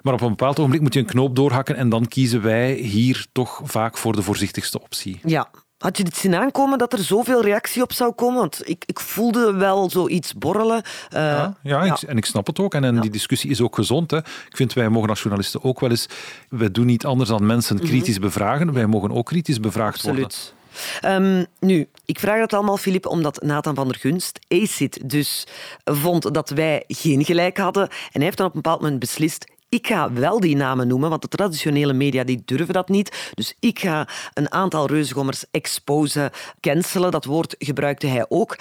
Maar 0.02 0.14
op 0.14 0.22
een 0.22 0.30
bepaald 0.30 0.60
ogenblik 0.60 0.82
moet 0.82 0.94
je 0.94 1.00
een 1.00 1.06
knoop 1.06 1.36
doorhakken 1.36 1.76
en 1.76 1.90
dan 1.90 2.08
kiezen 2.08 2.42
wij 2.42 2.74
hier 2.74 3.26
toch 3.32 3.62
vaak 3.64 3.98
voor 3.98 4.16
de 4.16 4.22
voorzichtigste 4.22 4.82
optie. 4.82 5.20
Ja, 5.24 5.50
had 5.82 5.98
je 5.98 6.04
dit 6.04 6.18
zien 6.18 6.36
aankomen 6.36 6.78
dat 6.78 6.94
er 6.94 7.00
zoveel 7.00 7.42
reactie 7.42 7.82
op 7.82 7.94
zou 7.94 8.12
komen? 8.12 8.40
Want 8.40 8.62
ik, 8.64 8.84
ik 8.86 9.00
voelde 9.00 9.54
wel 9.54 9.90
zoiets 9.90 10.34
borrelen. 10.34 10.84
Uh, 11.14 11.20
ja, 11.20 11.56
ja, 11.64 11.84
Ik, 11.84 12.02
en 12.02 12.18
ik 12.18 12.26
snap 12.26 12.48
het 12.48 12.60
ook. 12.60 12.74
En, 12.74 12.84
en 12.84 13.00
die 13.00 13.12
discussie 13.12 13.50
is 13.50 13.62
ook 13.62 13.76
gezond. 13.76 14.12
Hè. 14.12 14.18
Ik 14.18 14.56
vind 14.56 14.74
wij 14.74 14.90
mogen 14.90 15.10
als 15.10 15.22
journalisten 15.22 15.64
ook 15.64 15.80
wel 15.80 15.90
eens. 15.90 16.08
We 16.50 16.72
doen 16.72 16.86
niet 16.86 17.06
anders 17.06 17.30
dan 17.30 17.46
mensen 17.46 17.76
mhm. 17.76 17.86
kritisch 17.86 18.20
bevragen. 18.20 18.74
Wij 18.74 18.86
mogen 18.86 19.12
ook 19.12 19.26
kritisch 19.26 19.60
bevraagd 19.60 19.96
Absoluut. 19.96 20.20
worden. 20.20 20.62
Um, 21.06 21.46
nu, 21.60 21.88
ik 22.06 22.20
vraag 22.20 22.40
dat 22.40 22.54
allemaal, 22.54 22.78
Filip, 22.78 23.06
omdat 23.06 23.42
Nathan 23.42 23.76
van 23.76 23.88
der 23.88 23.98
Gunst, 24.00 24.40
ACID, 24.48 25.10
dus 25.10 25.48
vond 25.84 26.34
dat 26.34 26.50
wij 26.50 26.84
geen 26.88 27.26
gelijk 27.26 27.58
hadden. 27.58 27.84
En 27.84 27.90
hij 28.12 28.24
heeft 28.24 28.38
dan 28.38 28.48
op 28.48 28.56
een 28.56 28.62
bepaald 28.62 28.82
moment 28.82 29.00
beslist: 29.00 29.51
ik 29.72 29.88
ga 29.88 30.14
wel 30.14 30.40
die 30.40 30.56
namen 30.56 30.88
noemen, 30.88 31.10
want 31.10 31.22
de 31.22 31.28
traditionele 31.28 31.94
media 31.94 32.24
die 32.24 32.42
durven 32.46 32.74
dat 32.74 32.90
niet. 32.90 33.32
Dus 33.34 33.56
ik 33.60 33.80
ga 33.80 34.08
een 34.34 34.52
aantal 34.52 34.88
reuzengommers 34.88 35.46
exposen, 35.52 36.32
cancelen. 36.60 37.12
Dat 37.12 37.26
woord 37.26 37.56
gebruikte 37.60 38.08
hij 38.08 38.26
ook. 38.30 38.58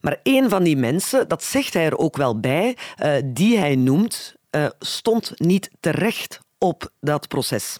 Maar 0.00 0.20
een 0.22 0.50
van 0.50 0.62
die 0.62 0.76
mensen, 0.76 1.28
dat 1.28 1.44
zegt 1.44 1.74
hij 1.74 1.84
er 1.84 1.98
ook 1.98 2.16
wel 2.16 2.40
bij, 2.40 2.76
uh, 3.02 3.14
die 3.24 3.58
hij 3.58 3.76
noemt, 3.76 4.34
uh, 4.50 4.66
stond 4.78 5.32
niet 5.34 5.70
terecht 5.80 6.40
op 6.58 6.90
dat 7.00 7.28
proces. 7.28 7.78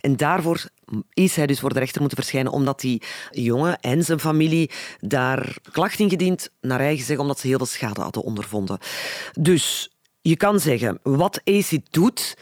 En 0.00 0.16
daarvoor 0.16 0.68
is 1.12 1.36
hij 1.36 1.46
dus 1.46 1.60
voor 1.60 1.72
de 1.72 1.78
rechter 1.78 2.00
moeten 2.00 2.18
verschijnen, 2.18 2.52
omdat 2.52 2.80
die 2.80 3.02
jongen 3.30 3.80
en 3.80 4.04
zijn 4.04 4.20
familie 4.20 4.70
daar 5.00 5.56
klacht 5.72 5.98
ingediend, 5.98 6.50
naar 6.60 6.80
eigen 6.80 7.04
zeggen, 7.04 7.24
omdat 7.24 7.38
ze 7.38 7.46
heel 7.46 7.56
veel 7.56 7.66
schade 7.66 8.00
hadden 8.00 8.22
ondervonden. 8.22 8.78
Dus 9.32 9.90
je 10.28 10.36
kan 10.36 10.60
zeggen, 10.60 10.98
wat 11.02 11.40
ACID 11.44 11.86
doet... 11.90 12.36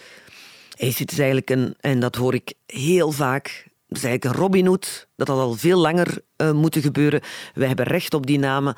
ACID 0.79 1.13
is 1.13 1.19
eigenlijk 1.19 1.51
een, 1.51 1.75
en 1.81 2.01
dat 2.01 2.15
hoor 2.15 2.35
ik 2.35 2.53
heel 2.67 3.13
vaak, 3.13 3.47
is 3.89 4.05
eigenlijk 4.05 4.25
een 4.25 4.41
Robin 4.41 4.67
Hood. 4.67 5.09
Dat 5.17 5.29
had 5.29 5.39
al 5.39 5.55
veel 5.55 5.79
langer 5.79 6.19
uh, 6.37 6.53
moeten 6.53 6.83
gebeuren. 6.83 7.21
Wij 7.55 7.67
hebben 7.67 7.87
recht 7.87 8.15
op 8.15 8.27
die 8.27 8.39
namen. 8.39 8.75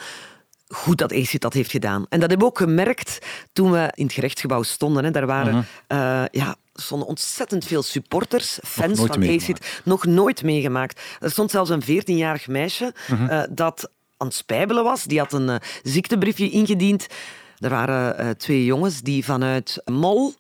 Goed 0.68 0.98
dat 0.98 1.12
ACID 1.12 1.40
dat 1.40 1.52
heeft 1.52 1.70
gedaan. 1.70 2.06
En 2.08 2.20
dat 2.20 2.28
hebben 2.28 2.38
we 2.38 2.52
ook 2.52 2.58
gemerkt 2.58 3.18
toen 3.52 3.70
we 3.70 3.92
in 3.94 4.04
het 4.04 4.14
gerechtsgebouw 4.14 4.62
stonden. 4.62 5.04
Hè. 5.04 5.10
Daar 5.10 5.26
waren... 5.26 5.54
Uh 5.54 5.64
-huh. 5.88 5.98
uh, 5.98 6.25
ja, 6.30 6.56
stonden 6.75 7.08
ontzettend 7.08 7.64
veel 7.64 7.82
supporters, 7.82 8.58
fans 8.64 9.00
van 9.00 9.22
ACID, 9.22 9.80
nog 9.84 10.06
nooit 10.06 10.42
meegemaakt. 10.42 11.00
Er 11.20 11.30
stond 11.30 11.50
zelfs 11.50 11.70
een 11.70 11.82
14-jarig 11.82 12.48
meisje 12.48 12.94
-huh. 13.06 13.20
uh, 13.20 13.42
dat 13.50 13.90
aan 14.16 14.26
het 14.26 14.36
spijbelen 14.36 14.84
was. 14.84 15.04
Die 15.04 15.18
had 15.18 15.32
een 15.32 15.60
ziektebriefje 15.82 16.50
ingediend. 16.50 17.06
Er 17.58 17.70
waren 17.70 18.25
uh, 18.25 18.30
twee 18.30 18.64
jongens 18.64 19.00
die 19.00 19.25
vanuit 19.25 19.82
Mol 19.84 20.34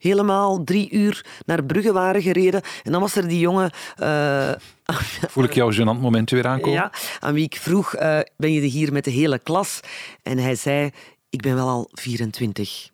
helemaal 0.00 0.64
drie 0.64 0.90
uur 0.90 1.24
naar 1.46 1.64
Brugge 1.64 1.92
waren 1.92 2.22
gereden. 2.22 2.62
En 2.82 2.92
dan 2.92 3.00
was 3.00 3.16
er 3.16 3.28
die 3.28 3.38
jongen... 3.38 3.70
Uh, 4.02 4.50
Voel 5.28 5.44
ik 5.44 5.54
jouw 5.54 5.72
gênant 5.72 6.00
momentje 6.00 6.36
weer 6.36 6.46
aankomen? 6.46 6.74
Ja, 6.74 6.92
aan 7.20 7.34
wie 7.34 7.44
ik 7.44 7.56
vroeg, 7.56 7.96
uh, 7.96 8.18
ben 8.36 8.52
je 8.52 8.60
hier 8.60 8.92
met 8.92 9.04
de 9.04 9.10
hele 9.10 9.38
klas? 9.38 9.80
En 10.22 10.38
hij 10.38 10.54
zei, 10.54 10.90
ik 11.30 11.42
ben 11.42 11.54
wel 11.54 11.68
al 11.68 11.88
24. 11.92 12.90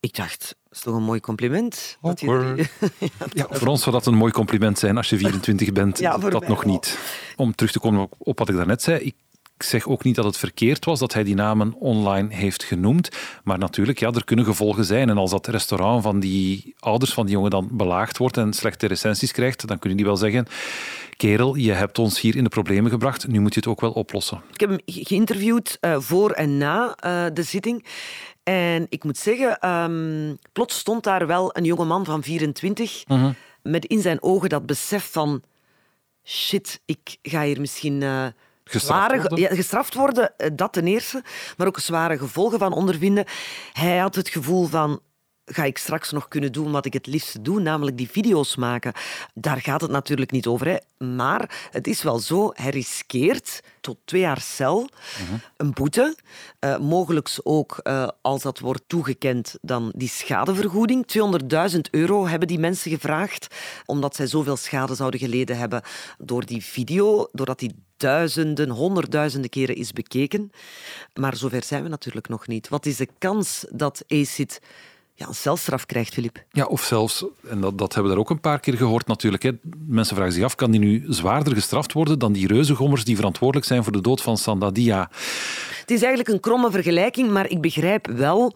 Ik 0.00 0.16
dacht, 0.16 0.56
dat 0.64 0.78
is 0.78 0.80
toch 0.80 0.94
een 0.94 1.02
mooi 1.02 1.20
compliment? 1.20 1.98
Dat 2.00 2.20
je... 2.20 2.28
ja, 3.32 3.46
voor 3.50 3.68
ons 3.68 3.82
zou 3.82 3.94
dat 3.94 4.06
een 4.06 4.14
mooi 4.14 4.32
compliment 4.32 4.78
zijn 4.78 4.96
als 4.96 5.08
je 5.08 5.16
24 5.16 5.72
bent. 5.72 5.98
Ja, 5.98 6.18
dat 6.18 6.48
nog 6.48 6.64
niet. 6.64 6.98
Om 7.36 7.54
terug 7.54 7.72
te 7.72 7.80
komen 7.80 8.08
op 8.18 8.38
wat 8.38 8.48
ik 8.48 8.56
daarnet 8.56 8.82
zei, 8.82 9.00
ik 9.00 9.14
ik 9.58 9.64
zeg 9.64 9.86
ook 9.86 10.04
niet 10.04 10.14
dat 10.14 10.24
het 10.24 10.36
verkeerd 10.36 10.84
was 10.84 10.98
dat 10.98 11.12
hij 11.12 11.24
die 11.24 11.34
namen 11.34 11.74
online 11.78 12.34
heeft 12.34 12.64
genoemd. 12.64 13.08
Maar 13.44 13.58
natuurlijk, 13.58 13.98
ja, 13.98 14.10
er 14.10 14.24
kunnen 14.24 14.44
gevolgen 14.44 14.84
zijn. 14.84 15.08
En 15.08 15.18
als 15.18 15.30
dat 15.30 15.46
restaurant 15.46 16.02
van 16.02 16.20
die 16.20 16.74
ouders 16.78 17.12
van 17.12 17.26
die 17.26 17.34
jongen 17.34 17.50
dan 17.50 17.68
belaagd 17.72 18.18
wordt 18.18 18.36
en 18.36 18.52
slechte 18.52 18.86
recensies 18.86 19.32
krijgt, 19.32 19.66
dan 19.66 19.78
kunnen 19.78 19.98
die 19.98 20.06
wel 20.06 20.16
zeggen 20.16 20.46
kerel, 21.16 21.54
je 21.54 21.72
hebt 21.72 21.98
ons 21.98 22.20
hier 22.20 22.36
in 22.36 22.44
de 22.44 22.48
problemen 22.48 22.90
gebracht, 22.90 23.28
nu 23.28 23.40
moet 23.40 23.54
je 23.54 23.60
het 23.60 23.68
ook 23.68 23.80
wel 23.80 23.92
oplossen. 23.92 24.42
Ik 24.52 24.60
heb 24.60 24.68
hem 24.68 24.80
geïnterviewd 24.86 25.78
uh, 25.80 26.00
voor 26.00 26.30
en 26.30 26.58
na 26.58 26.96
uh, 27.04 27.24
de 27.32 27.42
zitting. 27.42 27.86
En 28.42 28.86
ik 28.88 29.04
moet 29.04 29.18
zeggen, 29.18 29.68
um, 29.70 30.38
plots 30.52 30.78
stond 30.78 31.04
daar 31.04 31.26
wel 31.26 31.56
een 31.56 31.64
jonge 31.64 31.84
man 31.84 32.04
van 32.04 32.22
24 32.22 33.04
uh 33.06 33.20
-huh. 33.20 33.30
met 33.62 33.84
in 33.84 34.00
zijn 34.00 34.22
ogen 34.22 34.48
dat 34.48 34.66
besef 34.66 35.12
van 35.12 35.42
shit, 36.24 36.80
ik 36.84 37.16
ga 37.22 37.42
hier 37.42 37.60
misschien... 37.60 38.02
Gestraft 38.70 39.16
worden? 39.16 39.38
Ja, 39.38 39.48
gestraft 39.54 39.94
worden, 39.94 40.36
eh, 40.36 40.50
dat 40.52 40.72
ten 40.72 40.86
eerste, 40.86 41.22
maar 41.56 41.66
ook 41.66 41.78
zware 41.78 42.18
gevolgen 42.18 42.58
van 42.58 42.72
ondervinden. 42.72 43.24
Hij 43.72 43.98
had 43.98 44.14
het 44.14 44.28
gevoel 44.28 44.66
van, 44.66 45.00
ga 45.48 45.64
ik 45.64 45.78
straks 45.78 46.10
nog 46.10 46.28
kunnen 46.28 46.52
doen 46.52 46.70
wat 46.70 46.86
ik 46.86 46.92
het 46.92 47.06
liefste 47.06 47.42
doe, 47.42 47.60
namelijk 47.60 47.96
die 47.96 48.10
video's 48.10 48.56
maken. 48.56 48.92
Daar 49.34 49.60
gaat 49.60 49.80
het 49.80 49.90
natuurlijk 49.90 50.30
niet 50.30 50.46
over. 50.46 50.66
Hè. 50.66 51.06
Maar 51.06 51.68
het 51.70 51.86
is 51.86 52.02
wel 52.02 52.18
zo, 52.18 52.50
hij 52.54 52.70
riskeert 52.70 53.62
tot 53.80 53.98
twee 54.04 54.20
jaar 54.20 54.40
cel, 54.40 54.88
een 55.56 55.72
boete, 55.72 56.16
uh, 56.60 56.78
mogelijk 56.78 57.38
ook, 57.42 57.80
uh, 57.82 58.08
als 58.20 58.42
dat 58.42 58.58
wordt 58.58 58.82
toegekend, 58.86 59.58
dan 59.60 59.92
die 59.96 60.08
schadevergoeding. 60.08 61.06
200.000 61.74 61.80
euro 61.90 62.26
hebben 62.26 62.48
die 62.48 62.58
mensen 62.58 62.90
gevraagd, 62.90 63.54
omdat 63.86 64.16
zij 64.16 64.26
zoveel 64.26 64.56
schade 64.56 64.94
zouden 64.94 65.20
geleden 65.20 65.58
hebben 65.58 65.82
door 66.18 66.46
die 66.46 66.64
video, 66.64 67.28
doordat 67.32 67.58
die 67.58 67.74
duizenden, 67.96 68.70
honderdduizenden 68.70 69.50
keren 69.50 69.76
is 69.76 69.92
bekeken. 69.92 70.50
Maar 71.14 71.36
zover 71.36 71.64
zijn 71.64 71.82
we 71.82 71.88
natuurlijk 71.88 72.28
nog 72.28 72.46
niet. 72.46 72.68
Wat 72.68 72.86
is 72.86 72.96
de 72.96 73.08
kans 73.18 73.64
dat 73.70 74.04
ACID 74.08 74.60
ja, 75.18 75.26
een 75.28 75.34
celstraf 75.34 75.86
krijgt, 75.86 76.12
Filip. 76.12 76.44
Ja, 76.50 76.64
of 76.64 76.82
zelfs, 76.82 77.24
en 77.48 77.60
dat, 77.60 77.78
dat 77.78 77.94
hebben 77.94 78.10
we 78.10 78.16
daar 78.16 78.26
ook 78.26 78.30
een 78.30 78.40
paar 78.40 78.60
keer 78.60 78.76
gehoord 78.76 79.06
natuurlijk, 79.06 79.42
hè. 79.42 79.50
mensen 79.86 80.16
vragen 80.16 80.32
zich 80.32 80.44
af, 80.44 80.54
kan 80.54 80.70
die 80.70 80.80
nu 80.80 81.04
zwaarder 81.08 81.54
gestraft 81.54 81.92
worden 81.92 82.18
dan 82.18 82.32
die 82.32 82.46
reuzengommers 82.46 83.04
die 83.04 83.16
verantwoordelijk 83.16 83.66
zijn 83.66 83.82
voor 83.82 83.92
de 83.92 84.00
dood 84.00 84.22
van 84.22 84.36
Sandadia? 84.36 85.10
Het 85.80 85.90
is 85.90 86.02
eigenlijk 86.02 86.28
een 86.28 86.40
kromme 86.40 86.70
vergelijking, 86.70 87.30
maar 87.30 87.48
ik 87.48 87.60
begrijp 87.60 88.06
wel 88.06 88.54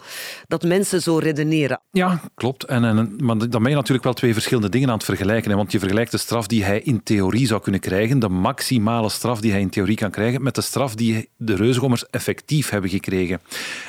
dat 0.49 0.63
mensen 0.63 1.03
zo 1.03 1.19
redeneren. 1.19 1.81
Ja, 1.91 2.21
klopt. 2.35 2.65
En, 2.65 2.85
en, 2.85 3.17
maar 3.19 3.39
dan 3.39 3.63
ben 3.63 3.71
je 3.71 3.77
natuurlijk 3.77 4.05
wel 4.05 4.13
twee 4.13 4.33
verschillende 4.33 4.69
dingen 4.69 4.89
aan 4.89 4.95
het 4.95 5.05
vergelijken. 5.05 5.51
Hè. 5.51 5.57
Want 5.57 5.73
je 5.73 5.79
vergelijkt 5.79 6.11
de 6.11 6.19
straf 6.19 6.47
die 6.47 6.65
hij 6.65 6.81
in 6.81 7.03
theorie 7.03 7.47
zou 7.47 7.61
kunnen 7.61 7.81
krijgen, 7.81 8.19
de 8.19 8.29
maximale 8.29 9.09
straf 9.09 9.41
die 9.41 9.51
hij 9.51 9.61
in 9.61 9.71
theorie 9.71 9.97
kan 9.97 10.11
krijgen, 10.11 10.43
met 10.43 10.55
de 10.55 10.61
straf 10.61 10.95
die 10.95 11.29
de 11.37 11.55
reuzengommers 11.55 12.07
effectief 12.07 12.71
hebben 12.71 12.91
gekregen. 12.91 13.41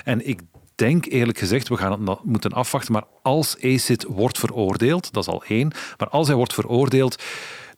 En 0.04 0.28
ik 0.28 0.40
denk 0.84 1.06
eerlijk 1.06 1.38
gezegd, 1.38 1.68
we 1.68 1.78
gaan 1.78 2.08
het 2.08 2.24
moeten 2.24 2.52
afwachten, 2.52 2.94
maar 2.94 3.04
als 3.22 3.56
ACID 3.58 4.06
wordt 4.08 4.40
veroordeeld, 4.40 5.14
dat 5.14 5.24
is 5.24 5.34
al 5.34 5.44
één, 5.44 5.72
maar 5.98 6.10
als 6.10 6.28
hij 6.28 6.36
wordt 6.36 6.54
veroordeeld, 6.54 7.24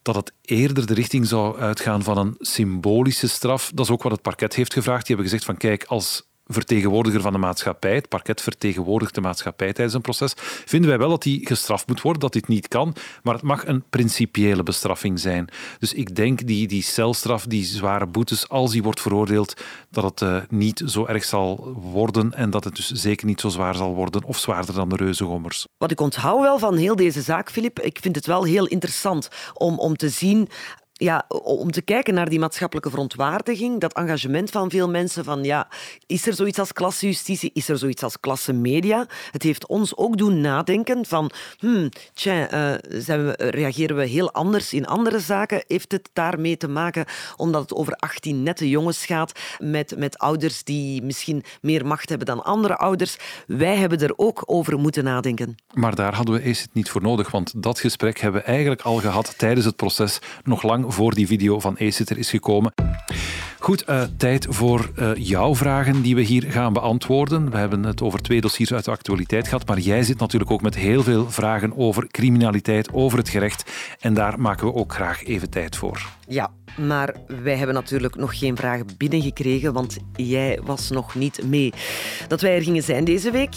dat 0.02 0.16
het 0.16 0.34
eerder 0.42 0.86
de 0.86 0.94
richting 0.94 1.28
zou 1.28 1.60
uitgaan 1.60 2.04
van 2.04 2.18
een 2.18 2.36
symbolische 2.40 3.28
straf. 3.28 3.72
Dat 3.74 3.86
is 3.86 3.92
ook 3.92 4.04
wat 4.04 4.12
het 4.12 4.22
parket 4.22 4.56
heeft 4.56 4.74
gevraagd. 4.74 5.06
Die 5.06 5.16
hebben 5.16 5.26
gezegd 5.26 5.46
van 5.46 5.58
kijk, 5.58 5.84
als 5.84 6.30
vertegenwoordiger 6.48 7.22
van 7.22 7.32
de 7.32 7.38
maatschappij, 7.38 7.96
het 7.96 8.10
parket 8.10 8.42
vertegenwoordigt 8.42 9.16
de 9.16 9.22
maatschappij 9.22 9.74
tijdens 9.74 9.96
een 9.96 10.02
proces, 10.02 10.34
vinden 10.66 10.90
wij 10.90 11.00
wel 11.00 11.10
dat 11.10 11.24
hij 11.24 11.40
gestraft 11.44 11.88
moet 11.88 12.02
worden, 12.02 12.22
dat 12.22 12.34
dit 12.34 12.48
niet 12.48 12.68
kan, 12.68 12.96
maar 13.24 13.34
het 13.34 13.44
mag 13.44 13.68
een 13.68 13.84
principiële 13.90 14.64
bestraffing 14.64 15.20
zijn. 15.20 15.48
Dus 15.80 15.94
ik 15.94 16.16
denk 16.16 16.48
die, 16.48 16.68
die 16.68 16.84
celstraf, 16.84 17.46
die 17.46 17.66
zware 17.66 18.08
boetes, 18.08 18.50
als 18.50 18.72
die 18.72 18.84
wordt 18.84 19.02
veroordeeld, 19.02 19.54
dat 19.90 20.04
het 20.04 20.22
uh, 20.22 20.42
niet 20.50 20.82
zo 20.86 21.06
erg 21.06 21.24
zal 21.24 21.74
worden 21.92 22.34
en 22.34 22.50
dat 22.50 22.64
het 22.64 22.76
dus 22.76 22.92
zeker 22.92 23.26
niet 23.26 23.42
zo 23.42 23.50
zwaar 23.50 23.76
zal 23.76 23.96
worden 23.96 24.24
of 24.24 24.38
zwaarder 24.38 24.76
dan 24.76 24.90
de 24.90 24.96
reuzengommers. 24.96 25.66
Wat 25.78 25.92
ik 25.92 26.00
onthoud 26.00 26.42
wel 26.42 26.60
van 26.60 26.76
heel 26.76 26.96
deze 26.96 27.22
zaak, 27.22 27.52
Filip, 27.52 27.80
ik 27.80 27.98
vind 28.02 28.16
het 28.16 28.26
wel 28.26 28.44
heel 28.44 28.66
interessant 28.66 29.30
om, 29.54 29.80
om 29.80 29.96
te 29.96 30.10
zien 30.10 30.50
ja, 30.98 31.26
om 31.44 31.72
te 31.72 31.82
kijken 31.82 32.14
naar 32.14 32.30
die 32.30 32.40
maatschappelijke 32.40 32.90
verontwaardiging, 32.90 33.80
dat 33.80 33.94
engagement 33.94 34.50
van 34.50 34.70
veel 34.70 34.90
mensen 34.90 35.24
van 35.24 35.44
ja, 35.44 35.68
is 36.06 36.28
er 36.28 36.34
zoiets 36.34 36.60
als 36.60 36.74
klassejustitie, 36.74 37.52
is 37.54 37.70
er 37.70 37.78
zoiets 37.78 38.04
als 38.04 38.20
klassemedia? 38.20 39.06
Het 39.32 39.44
heeft 39.44 39.68
ons 39.68 39.98
ook 39.98 40.18
doen 40.18 40.42
nadenken 40.42 41.06
van, 41.06 41.32
hmm, 41.60 41.90
tja, 42.14 42.54
uh, 42.54 42.78
zijn 42.90 43.26
we, 43.26 43.32
reageren 43.38 43.96
we 43.96 44.06
heel 44.06 44.32
anders 44.32 44.74
in 44.74 44.86
andere 44.86 45.20
zaken? 45.20 45.64
Heeft 45.68 45.92
het 45.92 46.10
daarmee 46.14 46.58
te 46.58 46.68
maken 46.68 47.06
omdat 47.36 47.62
het 47.62 47.74
over 47.74 47.94
18 47.94 48.44
nette 48.44 48.70
jongens 48.70 49.06
gaat 49.06 49.40
met, 49.60 49.98
met 49.98 50.18
ouders 50.18 50.64
die 50.64 51.04
misschien 51.04 51.44
meer 51.62 51.86
macht 51.86 52.10
hebben 52.10 52.28
dan 52.28 52.44
andere 52.44 52.78
ouders? 52.78 53.18
Wij 53.48 53.76
hebben 53.76 54.00
er 54.00 54.14
ook 54.16 54.44
over 54.46 54.80
moeten 54.80 55.04
nadenken. 55.04 55.56
Maar 55.74 55.96
daar 55.96 56.16
hadden 56.16 56.36
we 56.36 56.42
eerst 56.42 56.68
niet 56.72 56.90
voor 56.90 57.02
nodig, 57.02 57.32
want 57.32 57.64
dat 57.64 57.80
gesprek 57.80 58.20
hebben 58.20 58.42
we 58.42 58.48
eigenlijk 58.48 58.82
al 58.82 58.98
gehad 58.98 59.38
tijdens 59.38 59.66
het 59.66 59.76
proces, 59.76 60.20
nog 60.44 60.64
lang 60.64 60.85
voor 60.88 61.14
die 61.14 61.28
video 61.28 61.60
van 61.60 61.78
ACIT 61.80 62.18
is 62.18 62.30
gekomen. 62.30 62.74
Goed, 63.60 63.90
uh, 63.90 64.04
tijd 64.18 64.48
voor 64.50 64.92
uh, 65.00 65.12
jouw 65.16 65.56
vragen 65.56 66.02
die 66.02 66.16
we 66.16 66.22
hier 66.22 66.44
gaan 66.44 66.74
beantwoorden. 66.74 67.52
We 67.52 67.58
hebben 67.58 67.84
het 67.84 68.02
over 68.02 68.22
twee 68.22 68.42
dossiers 68.42 68.74
uit 68.74 68.86
de 68.86 68.92
actualiteit 68.92 69.48
gehad, 69.48 69.68
maar 69.68 69.80
jij 69.80 70.04
zit 70.04 70.20
natuurlijk 70.20 70.52
ook 70.52 70.62
met 70.62 70.76
heel 70.76 71.04
veel 71.04 71.30
vragen 71.30 71.78
over 71.78 72.08
criminaliteit, 72.08 72.94
over 72.94 73.18
het 73.18 73.30
gerecht. 73.30 73.72
En 74.00 74.14
daar 74.14 74.40
maken 74.40 74.68
we 74.68 74.74
ook 74.74 74.94
graag 74.94 75.24
even 75.24 75.50
tijd 75.50 75.76
voor. 75.76 76.10
Ja, 76.28 76.52
maar 76.78 77.16
wij 77.44 77.56
hebben 77.56 77.76
natuurlijk 77.76 78.16
nog 78.16 78.38
geen 78.38 78.56
vragen 78.56 78.86
binnengekregen, 78.98 79.74
want 79.74 79.98
jij 80.16 80.60
was 80.64 80.90
nog 80.90 81.16
niet 81.16 81.44
mee 81.46 81.74
dat 82.28 82.42
wij 82.42 82.56
er 82.56 82.64
gingen 82.64 82.84
zijn 82.84 83.04
deze 83.04 83.32
week. 83.32 83.56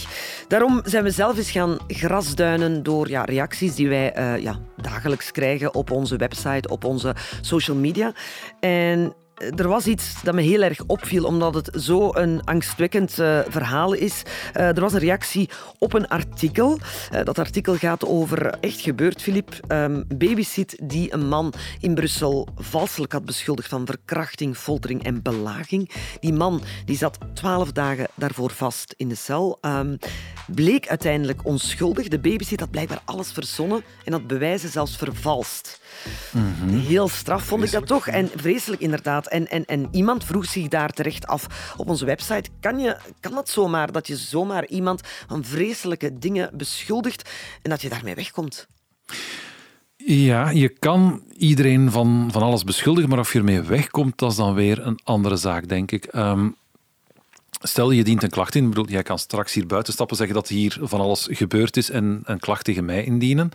Daarom 0.49 0.81
zijn 0.85 1.05
we 1.05 1.11
zelf 1.11 1.37
eens 1.37 1.51
gaan 1.51 1.79
grasduinen 1.87 2.83
door 2.83 3.09
ja, 3.09 3.25
reacties 3.25 3.75
die 3.75 3.89
wij 3.89 4.19
uh, 4.19 4.43
ja, 4.43 4.59
dagelijks 4.77 5.31
krijgen 5.31 5.75
op 5.75 5.91
onze 5.91 6.17
website, 6.17 6.69
op 6.69 6.85
onze 6.85 7.15
social 7.41 7.77
media. 7.77 8.13
En 8.61 9.15
er 9.39 9.69
was 9.69 9.87
iets 9.87 10.23
dat 10.23 10.35
me 10.35 10.43
heel 10.43 10.63
erg 10.63 10.81
opviel, 10.87 11.25
omdat 11.25 11.55
het 11.55 11.71
zo 11.83 12.15
een 12.15 12.45
angstwekkend 12.45 13.19
uh, 13.19 13.41
verhaal 13.49 13.93
is. 13.93 14.23
Uh, 14.57 14.63
er 14.63 14.81
was 14.81 14.93
een 14.93 14.99
reactie 14.99 15.49
op 15.79 15.93
een 15.93 16.09
artikel. 16.09 16.79
Uh, 17.13 17.25
dat 17.25 17.39
artikel 17.39 17.77
gaat 17.77 18.05
over 18.05 18.59
echt 18.61 18.81
gebeurd, 18.81 19.23
Filip. 19.23 19.61
Um, 19.69 20.05
babysit 20.15 20.79
die 20.83 21.13
een 21.13 21.29
man 21.29 21.53
in 21.81 21.95
Brussel 21.95 22.49
valselijk 22.57 23.13
had 23.13 23.25
beschuldigd 23.25 23.69
van 23.69 23.87
verkrachting, 23.87 24.57
foltering 24.57 25.05
en 25.05 25.23
belaging. 25.23 25.91
Die 26.21 26.33
man 26.33 26.63
die 26.85 26.97
zat 26.97 27.19
twaalf 27.35 27.73
dagen 27.73 28.07
daarvoor 28.15 28.51
vast 28.51 28.95
in 28.97 29.09
de 29.09 29.15
cel. 29.15 29.59
Um, 29.61 29.99
bleek 30.47 30.89
uiteindelijk 30.89 31.45
onschuldig. 31.45 32.09
De 32.09 32.19
babysit 32.19 32.61
had 32.61 32.71
blijkbaar 32.71 33.03
alles 33.05 33.33
verzonnen 33.33 33.83
en 34.05 34.13
had 34.13 34.27
bewijzen 34.27 34.69
zelfs 34.69 34.97
vervalst. 34.97 35.81
Mm 36.31 36.55
-hmm. 36.59 36.79
Heel 36.79 37.09
straf 37.09 37.45
vond 37.45 37.65
ik 37.65 37.71
dat 37.71 37.87
toch. 37.87 38.09
En 38.09 38.31
vreselijk 38.37 38.81
inderdaad. 38.81 39.28
En, 39.29 39.49
en, 39.49 39.65
en 39.65 39.89
iemand 39.91 40.25
vroeg 40.25 40.45
zich 40.45 40.69
daar 40.69 40.91
terecht 40.91 41.27
af 41.27 41.75
op 41.77 41.89
onze 41.89 42.05
website. 42.05 42.51
Kan, 42.61 42.79
je, 42.79 42.97
kan 43.21 43.33
dat 43.33 43.49
zomaar, 43.49 43.93
dat 43.93 44.07
je 44.07 44.17
zomaar 44.17 44.67
iemand 44.67 45.01
van 45.27 45.45
vreselijke 45.45 46.19
dingen 46.19 46.51
beschuldigt 46.53 47.31
en 47.63 47.71
dat 47.71 47.83
je 47.83 47.89
daarmee 47.89 48.15
wegkomt? 48.15 48.67
Ja, 49.97 50.51
je 50.51 50.69
kan 50.69 51.23
iedereen 51.37 51.91
van, 51.91 52.29
van 52.33 52.43
alles 52.43 52.65
beschuldigen, 52.65 53.11
maar 53.11 53.19
of 53.19 53.33
je 53.33 53.39
ermee 53.39 53.61
wegkomt, 53.61 54.19
dat 54.19 54.31
is 54.31 54.37
dan 54.37 54.55
weer 54.55 54.87
een 54.87 55.01
andere 55.05 55.37
zaak, 55.37 55.69
denk 55.69 55.91
ik. 55.91 56.15
Um, 56.15 56.57
Stel, 57.59 57.91
je 57.91 58.05
dient 58.05 58.23
een 58.23 58.31
klacht 58.31 58.55
in. 58.55 58.69
Bedoel, 58.69 58.89
jij 58.89 59.03
kan 59.03 59.19
straks 59.19 59.55
hier 59.55 59.67
buiten 59.67 59.93
stappen, 59.93 60.17
zeggen 60.17 60.35
dat 60.35 60.49
hier 60.49 60.79
van 60.81 61.01
alles 61.01 61.29
gebeurd 61.31 61.77
is 61.77 61.91
en 61.91 62.21
een 62.25 62.39
klacht 62.39 62.65
tegen 62.65 62.85
mij 62.85 63.05
indienen. 63.05 63.51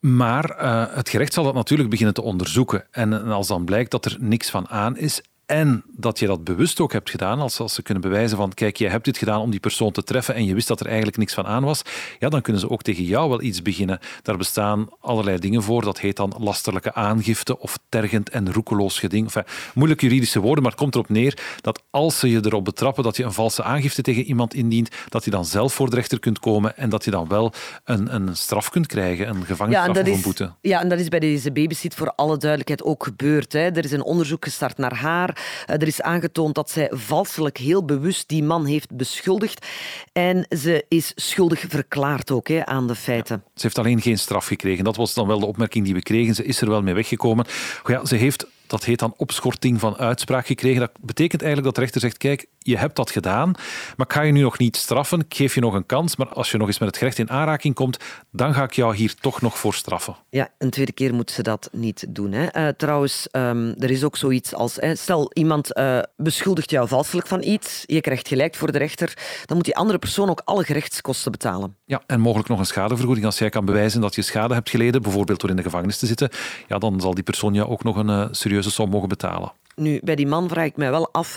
Maar 0.00 0.62
uh, 0.62 0.84
het 0.96 1.08
gerecht 1.08 1.32
zal 1.32 1.44
dat 1.44 1.54
natuurlijk 1.54 1.90
beginnen 1.90 2.14
te 2.14 2.22
onderzoeken. 2.22 2.86
En 2.90 3.12
als 3.26 3.46
dan 3.46 3.64
blijkt 3.64 3.90
dat 3.90 4.04
er 4.04 4.16
niks 4.20 4.50
van 4.50 4.68
aan 4.68 4.96
is, 4.96 5.22
en 5.46 5.84
dat 5.96 6.18
je 6.18 6.26
dat 6.26 6.44
bewust 6.44 6.80
ook 6.80 6.92
hebt 6.92 7.10
gedaan, 7.10 7.40
als, 7.40 7.60
als 7.60 7.74
ze 7.74 7.82
kunnen 7.82 8.02
bewijzen 8.02 8.36
van 8.36 8.52
kijk, 8.52 8.76
je 8.76 8.88
hebt 8.88 9.04
dit 9.04 9.18
gedaan 9.18 9.40
om 9.40 9.50
die 9.50 9.60
persoon 9.60 9.92
te 9.92 10.02
treffen 10.02 10.34
en 10.34 10.44
je 10.44 10.54
wist 10.54 10.68
dat 10.68 10.80
er 10.80 10.86
eigenlijk 10.86 11.16
niks 11.16 11.34
van 11.34 11.46
aan 11.46 11.64
was, 11.64 11.82
ja, 12.18 12.28
dan 12.28 12.40
kunnen 12.40 12.60
ze 12.60 12.70
ook 12.70 12.82
tegen 12.82 13.04
jou 13.04 13.28
wel 13.28 13.42
iets 13.42 13.62
beginnen. 13.62 13.98
Daar 14.22 14.36
bestaan 14.36 14.88
allerlei 15.00 15.38
dingen 15.38 15.62
voor, 15.62 15.82
dat 15.82 16.00
heet 16.00 16.16
dan 16.16 16.34
lasterlijke 16.38 16.94
aangifte 16.94 17.58
of 17.58 17.78
tergend 17.88 18.30
en 18.30 18.52
roekeloos 18.52 18.98
geding. 18.98 19.24
Enfin, 19.24 19.44
moeilijk 19.74 20.00
juridische 20.00 20.40
woorden, 20.40 20.62
maar 20.62 20.72
het 20.72 20.80
komt 20.80 20.94
erop 20.94 21.08
neer 21.08 21.38
dat 21.60 21.82
als 21.90 22.18
ze 22.18 22.30
je 22.30 22.40
erop 22.44 22.64
betrappen 22.64 23.02
dat 23.02 23.16
je 23.16 23.24
een 23.24 23.32
valse 23.32 23.62
aangifte 23.62 24.02
tegen 24.02 24.22
iemand 24.22 24.54
indient, 24.54 24.88
dat 25.08 25.24
je 25.24 25.30
dan 25.30 25.44
zelf 25.44 25.74
voor 25.74 25.90
de 25.90 25.96
rechter 25.96 26.20
kunt 26.20 26.38
komen 26.38 26.76
en 26.76 26.88
dat 26.88 27.04
je 27.04 27.10
dan 27.10 27.28
wel 27.28 27.52
een, 27.84 28.14
een 28.14 28.36
straf 28.36 28.70
kunt 28.70 28.86
krijgen, 28.86 29.28
een 29.28 29.44
gevangenisstraf 29.44 29.98
of 29.98 30.14
een 30.14 30.22
boete. 30.22 30.52
Ja, 30.60 30.80
en 30.80 30.88
dat 30.88 30.98
is 30.98 31.08
bij 31.08 31.20
deze 31.20 31.52
babysit 31.52 31.94
voor 31.94 32.12
alle 32.16 32.36
duidelijkheid 32.36 32.82
ook 32.82 33.04
gebeurd. 33.04 33.52
Hè. 33.52 33.60
Er 33.60 33.84
is 33.84 33.92
een 33.92 34.02
onderzoek 34.02 34.44
gestart 34.44 34.76
naar 34.76 34.94
haar. 34.94 35.33
Eh, 35.66 35.74
er 35.74 35.86
is 35.86 36.02
aangetoond 36.02 36.54
dat 36.54 36.70
zij 36.70 36.90
valselijk 36.92 37.58
heel 37.58 37.84
bewust 37.84 38.28
die 38.28 38.42
man 38.42 38.66
heeft 38.66 38.96
beschuldigd. 38.96 39.66
En 40.12 40.46
ze 40.58 40.84
is 40.88 41.12
schuldig 41.14 41.64
verklaard 41.68 42.30
ook 42.30 42.48
hè, 42.48 42.66
aan 42.66 42.86
de 42.86 42.94
feiten. 42.94 43.42
ze 43.54 43.62
heeft 43.62 43.78
alleen 43.78 44.00
geen 44.00 44.18
straf 44.18 44.46
gekregen. 44.46 44.84
Dat 44.84 44.96
was 44.96 45.14
dan 45.14 45.26
wel 45.26 45.40
de 45.40 45.46
opmerking 45.46 45.84
die 45.84 45.94
we 45.94 46.02
kregen. 46.02 46.34
Ze 46.34 46.44
is 46.44 46.60
er 46.60 46.68
wel 46.68 46.82
mee 46.82 46.94
weggekomen. 46.94 47.46
Ja, 47.84 48.04
ze 48.04 48.16
heeft 48.16 48.46
dat 48.74 48.84
heet 48.84 48.98
dan 48.98 49.14
opschorting 49.16 49.80
van 49.80 49.96
uitspraak 49.96 50.46
gekregen. 50.46 50.80
Dat 50.80 50.92
betekent 51.00 51.42
eigenlijk 51.42 51.64
dat 51.64 51.74
de 51.74 51.80
rechter 51.80 52.00
zegt, 52.00 52.16
kijk, 52.16 52.46
je 52.58 52.78
hebt 52.78 52.96
dat 52.96 53.10
gedaan, 53.10 53.50
maar 53.96 54.06
ik 54.06 54.12
ga 54.12 54.22
je 54.22 54.32
nu 54.32 54.40
nog 54.40 54.58
niet 54.58 54.76
straffen, 54.76 55.20
ik 55.20 55.34
geef 55.34 55.54
je 55.54 55.60
nog 55.60 55.74
een 55.74 55.86
kans, 55.86 56.16
maar 56.16 56.28
als 56.28 56.50
je 56.50 56.56
nog 56.56 56.66
eens 56.66 56.78
met 56.78 56.88
het 56.88 56.96
gerecht 56.96 57.18
in 57.18 57.30
aanraking 57.30 57.74
komt, 57.74 57.98
dan 58.30 58.54
ga 58.54 58.62
ik 58.62 58.72
jou 58.72 58.96
hier 58.96 59.14
toch 59.14 59.40
nog 59.40 59.58
voor 59.58 59.74
straffen. 59.74 60.16
Ja, 60.30 60.48
een 60.58 60.70
tweede 60.70 60.92
keer 60.92 61.14
moet 61.14 61.30
ze 61.30 61.42
dat 61.42 61.68
niet 61.72 62.04
doen. 62.08 62.32
Hè. 62.32 62.66
Uh, 62.66 62.68
trouwens, 62.76 63.28
um, 63.32 63.74
er 63.78 63.90
is 63.90 64.04
ook 64.04 64.16
zoiets 64.16 64.54
als, 64.54 64.76
hè, 64.76 64.96
stel 64.96 65.30
iemand 65.32 65.76
uh, 65.78 65.98
beschuldigt 66.16 66.70
jou 66.70 66.88
valselijk 66.88 67.26
van 67.26 67.42
iets, 67.42 67.82
je 67.86 68.00
krijgt 68.00 68.28
gelijk 68.28 68.54
voor 68.54 68.72
de 68.72 68.78
rechter, 68.78 69.16
dan 69.44 69.56
moet 69.56 69.66
die 69.66 69.76
andere 69.76 69.98
persoon 69.98 70.30
ook 70.30 70.42
alle 70.44 70.64
gerechtskosten 70.64 71.32
betalen. 71.32 71.76
Ja, 71.84 72.02
en 72.06 72.20
mogelijk 72.20 72.48
nog 72.48 72.58
een 72.58 72.66
schadevergoeding. 72.66 73.26
Als 73.26 73.38
jij 73.38 73.48
kan 73.48 73.64
bewijzen 73.64 74.00
dat 74.00 74.14
je 74.14 74.22
schade 74.22 74.54
hebt 74.54 74.70
geleden, 74.70 75.02
bijvoorbeeld 75.02 75.40
door 75.40 75.50
in 75.50 75.56
de 75.56 75.62
gevangenis 75.62 75.98
te 75.98 76.06
zitten, 76.06 76.30
ja, 76.68 76.78
dan 76.78 77.00
zal 77.00 77.14
die 77.14 77.24
persoon 77.24 77.54
jou 77.54 77.68
ook 77.68 77.84
nog 77.84 77.96
een 77.96 78.08
uh, 78.08 78.26
serieuze 78.64 78.70
som 78.70 78.90
mogen 78.90 79.08
betalen. 79.08 79.52
Nu, 79.76 80.00
bij 80.02 80.14
die 80.14 80.26
man 80.26 80.48
vraag 80.48 80.64
ik 80.64 80.76
mij 80.76 80.90
wel 80.90 81.08
af 81.12 81.36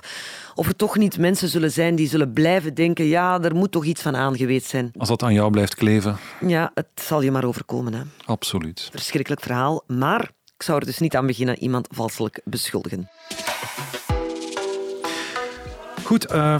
of 0.55 0.67
er 0.67 0.75
toch 0.75 0.97
niet 0.97 1.17
mensen 1.17 1.49
zullen 1.49 1.71
zijn 1.71 1.95
die 1.95 2.07
zullen 2.07 2.33
blijven 2.33 2.73
denken 2.73 3.05
ja, 3.05 3.41
er 3.41 3.55
moet 3.55 3.71
toch 3.71 3.85
iets 3.85 4.01
van 4.01 4.15
aangewezen 4.15 4.69
zijn. 4.69 4.91
Als 4.97 5.09
dat 5.09 5.23
aan 5.23 5.33
jou 5.33 5.51
blijft 5.51 5.75
kleven. 5.75 6.17
Ja, 6.47 6.71
het 6.73 6.87
zal 6.95 7.21
je 7.21 7.31
maar 7.31 7.43
overkomen. 7.45 7.93
Hè. 7.93 8.01
Absoluut. 8.25 8.89
Verschrikkelijk 8.91 9.41
verhaal, 9.41 9.83
maar 9.87 10.21
ik 10.55 10.63
zou 10.63 10.79
er 10.79 10.85
dus 10.85 10.99
niet 10.99 11.15
aan 11.15 11.25
beginnen 11.25 11.59
iemand 11.59 11.87
valselijk 11.91 12.41
beschuldigen. 12.43 13.09
Goed, 16.03 16.31
uh, 16.31 16.59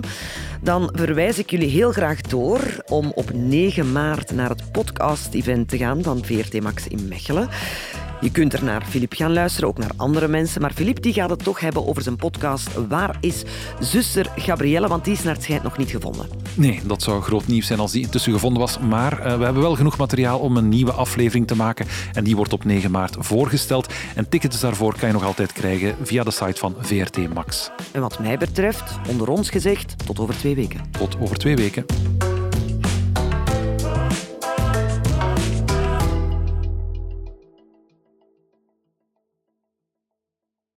dan 0.62 0.90
verwijs 0.94 1.40
ik 1.40 1.50
jullie 1.50 1.70
heel 1.70 1.92
graag 1.92 2.22
door 2.22 2.84
om 2.86 3.12
op 3.16 3.34
9 3.34 3.92
maart 3.92 4.32
naar 4.32 4.50
het 4.50 4.72
podcast-event 4.72 5.70
te 5.70 5.78
gaan 5.78 6.04
van 6.04 6.26
VRT 6.26 6.62
Max 6.62 6.88
in 6.88 7.08
Mechelen. 7.08 7.50
Je 8.22 8.32
kunt 8.32 8.54
er 8.54 8.64
naar 8.64 8.86
Filip 8.86 9.14
gaan 9.14 9.34
luisteren, 9.34 9.70
ook 9.70 9.78
naar 9.78 9.92
andere 9.96 10.28
mensen. 10.28 10.62
Maar 10.62 10.72
Filip 10.74 11.02
die 11.02 11.14
gaat 11.14 11.30
het 11.30 11.44
toch 11.44 11.60
hebben 11.60 11.88
over 11.88 12.02
zijn 12.02 12.16
podcast 12.16 12.88
Waar 12.88 13.18
is 13.20 13.44
zuster 13.80 14.30
Gabrielle? 14.36 14.88
Want 14.88 15.04
die 15.04 15.14
is 15.14 15.24
naar 15.24 15.34
het 15.34 15.44
schijnt 15.44 15.64
nog 15.64 15.78
niet 15.78 15.90
gevonden. 15.90 16.28
Nee, 16.54 16.80
dat 16.86 17.02
zou 17.02 17.22
groot 17.22 17.48
nieuws 17.48 17.68
zijn 17.68 17.80
als 17.80 17.92
die 17.92 18.04
intussen 18.04 18.34
gevonden 18.34 18.60
was. 18.60 18.80
Maar 18.80 19.14
uh, 19.14 19.38
we 19.38 19.44
hebben 19.44 19.62
wel 19.62 19.76
genoeg 19.76 19.98
materiaal 19.98 20.40
om 20.40 20.58
een 20.58 20.70
nieuwe 20.70 20.92
aflevering 20.92 21.48
te 21.48 21.56
maken. 21.56 21.86
En 22.14 22.24
die 22.24 22.36
wordt 22.36 22.54
op 22.54 22.64
9 22.64 22.92
maart 22.92 23.16
voorgesteld. 23.20 23.94
En 24.16 24.30
tickets 24.30 24.60
daarvoor 24.60 24.96
kan 24.98 25.08
je 25.08 25.14
nog 25.14 25.26
altijd 25.26 25.54
krijgen 25.54 25.96
via 26.04 26.24
de 26.24 26.32
site 26.32 26.60
van 26.60 26.76
VRT 26.80 27.34
Max. 27.34 27.72
En 27.92 28.02
wat 28.02 28.20
mij 28.20 28.38
betreft, 28.38 29.00
onder 29.10 29.30
ons 29.30 29.50
gezegd, 29.50 29.96
tot 30.06 30.20
over 30.20 30.38
twee 30.38 30.56
weken. 30.56 30.82
Tot 30.92 31.20
over 31.20 31.38
twee 31.38 31.56
weken. 31.56 31.86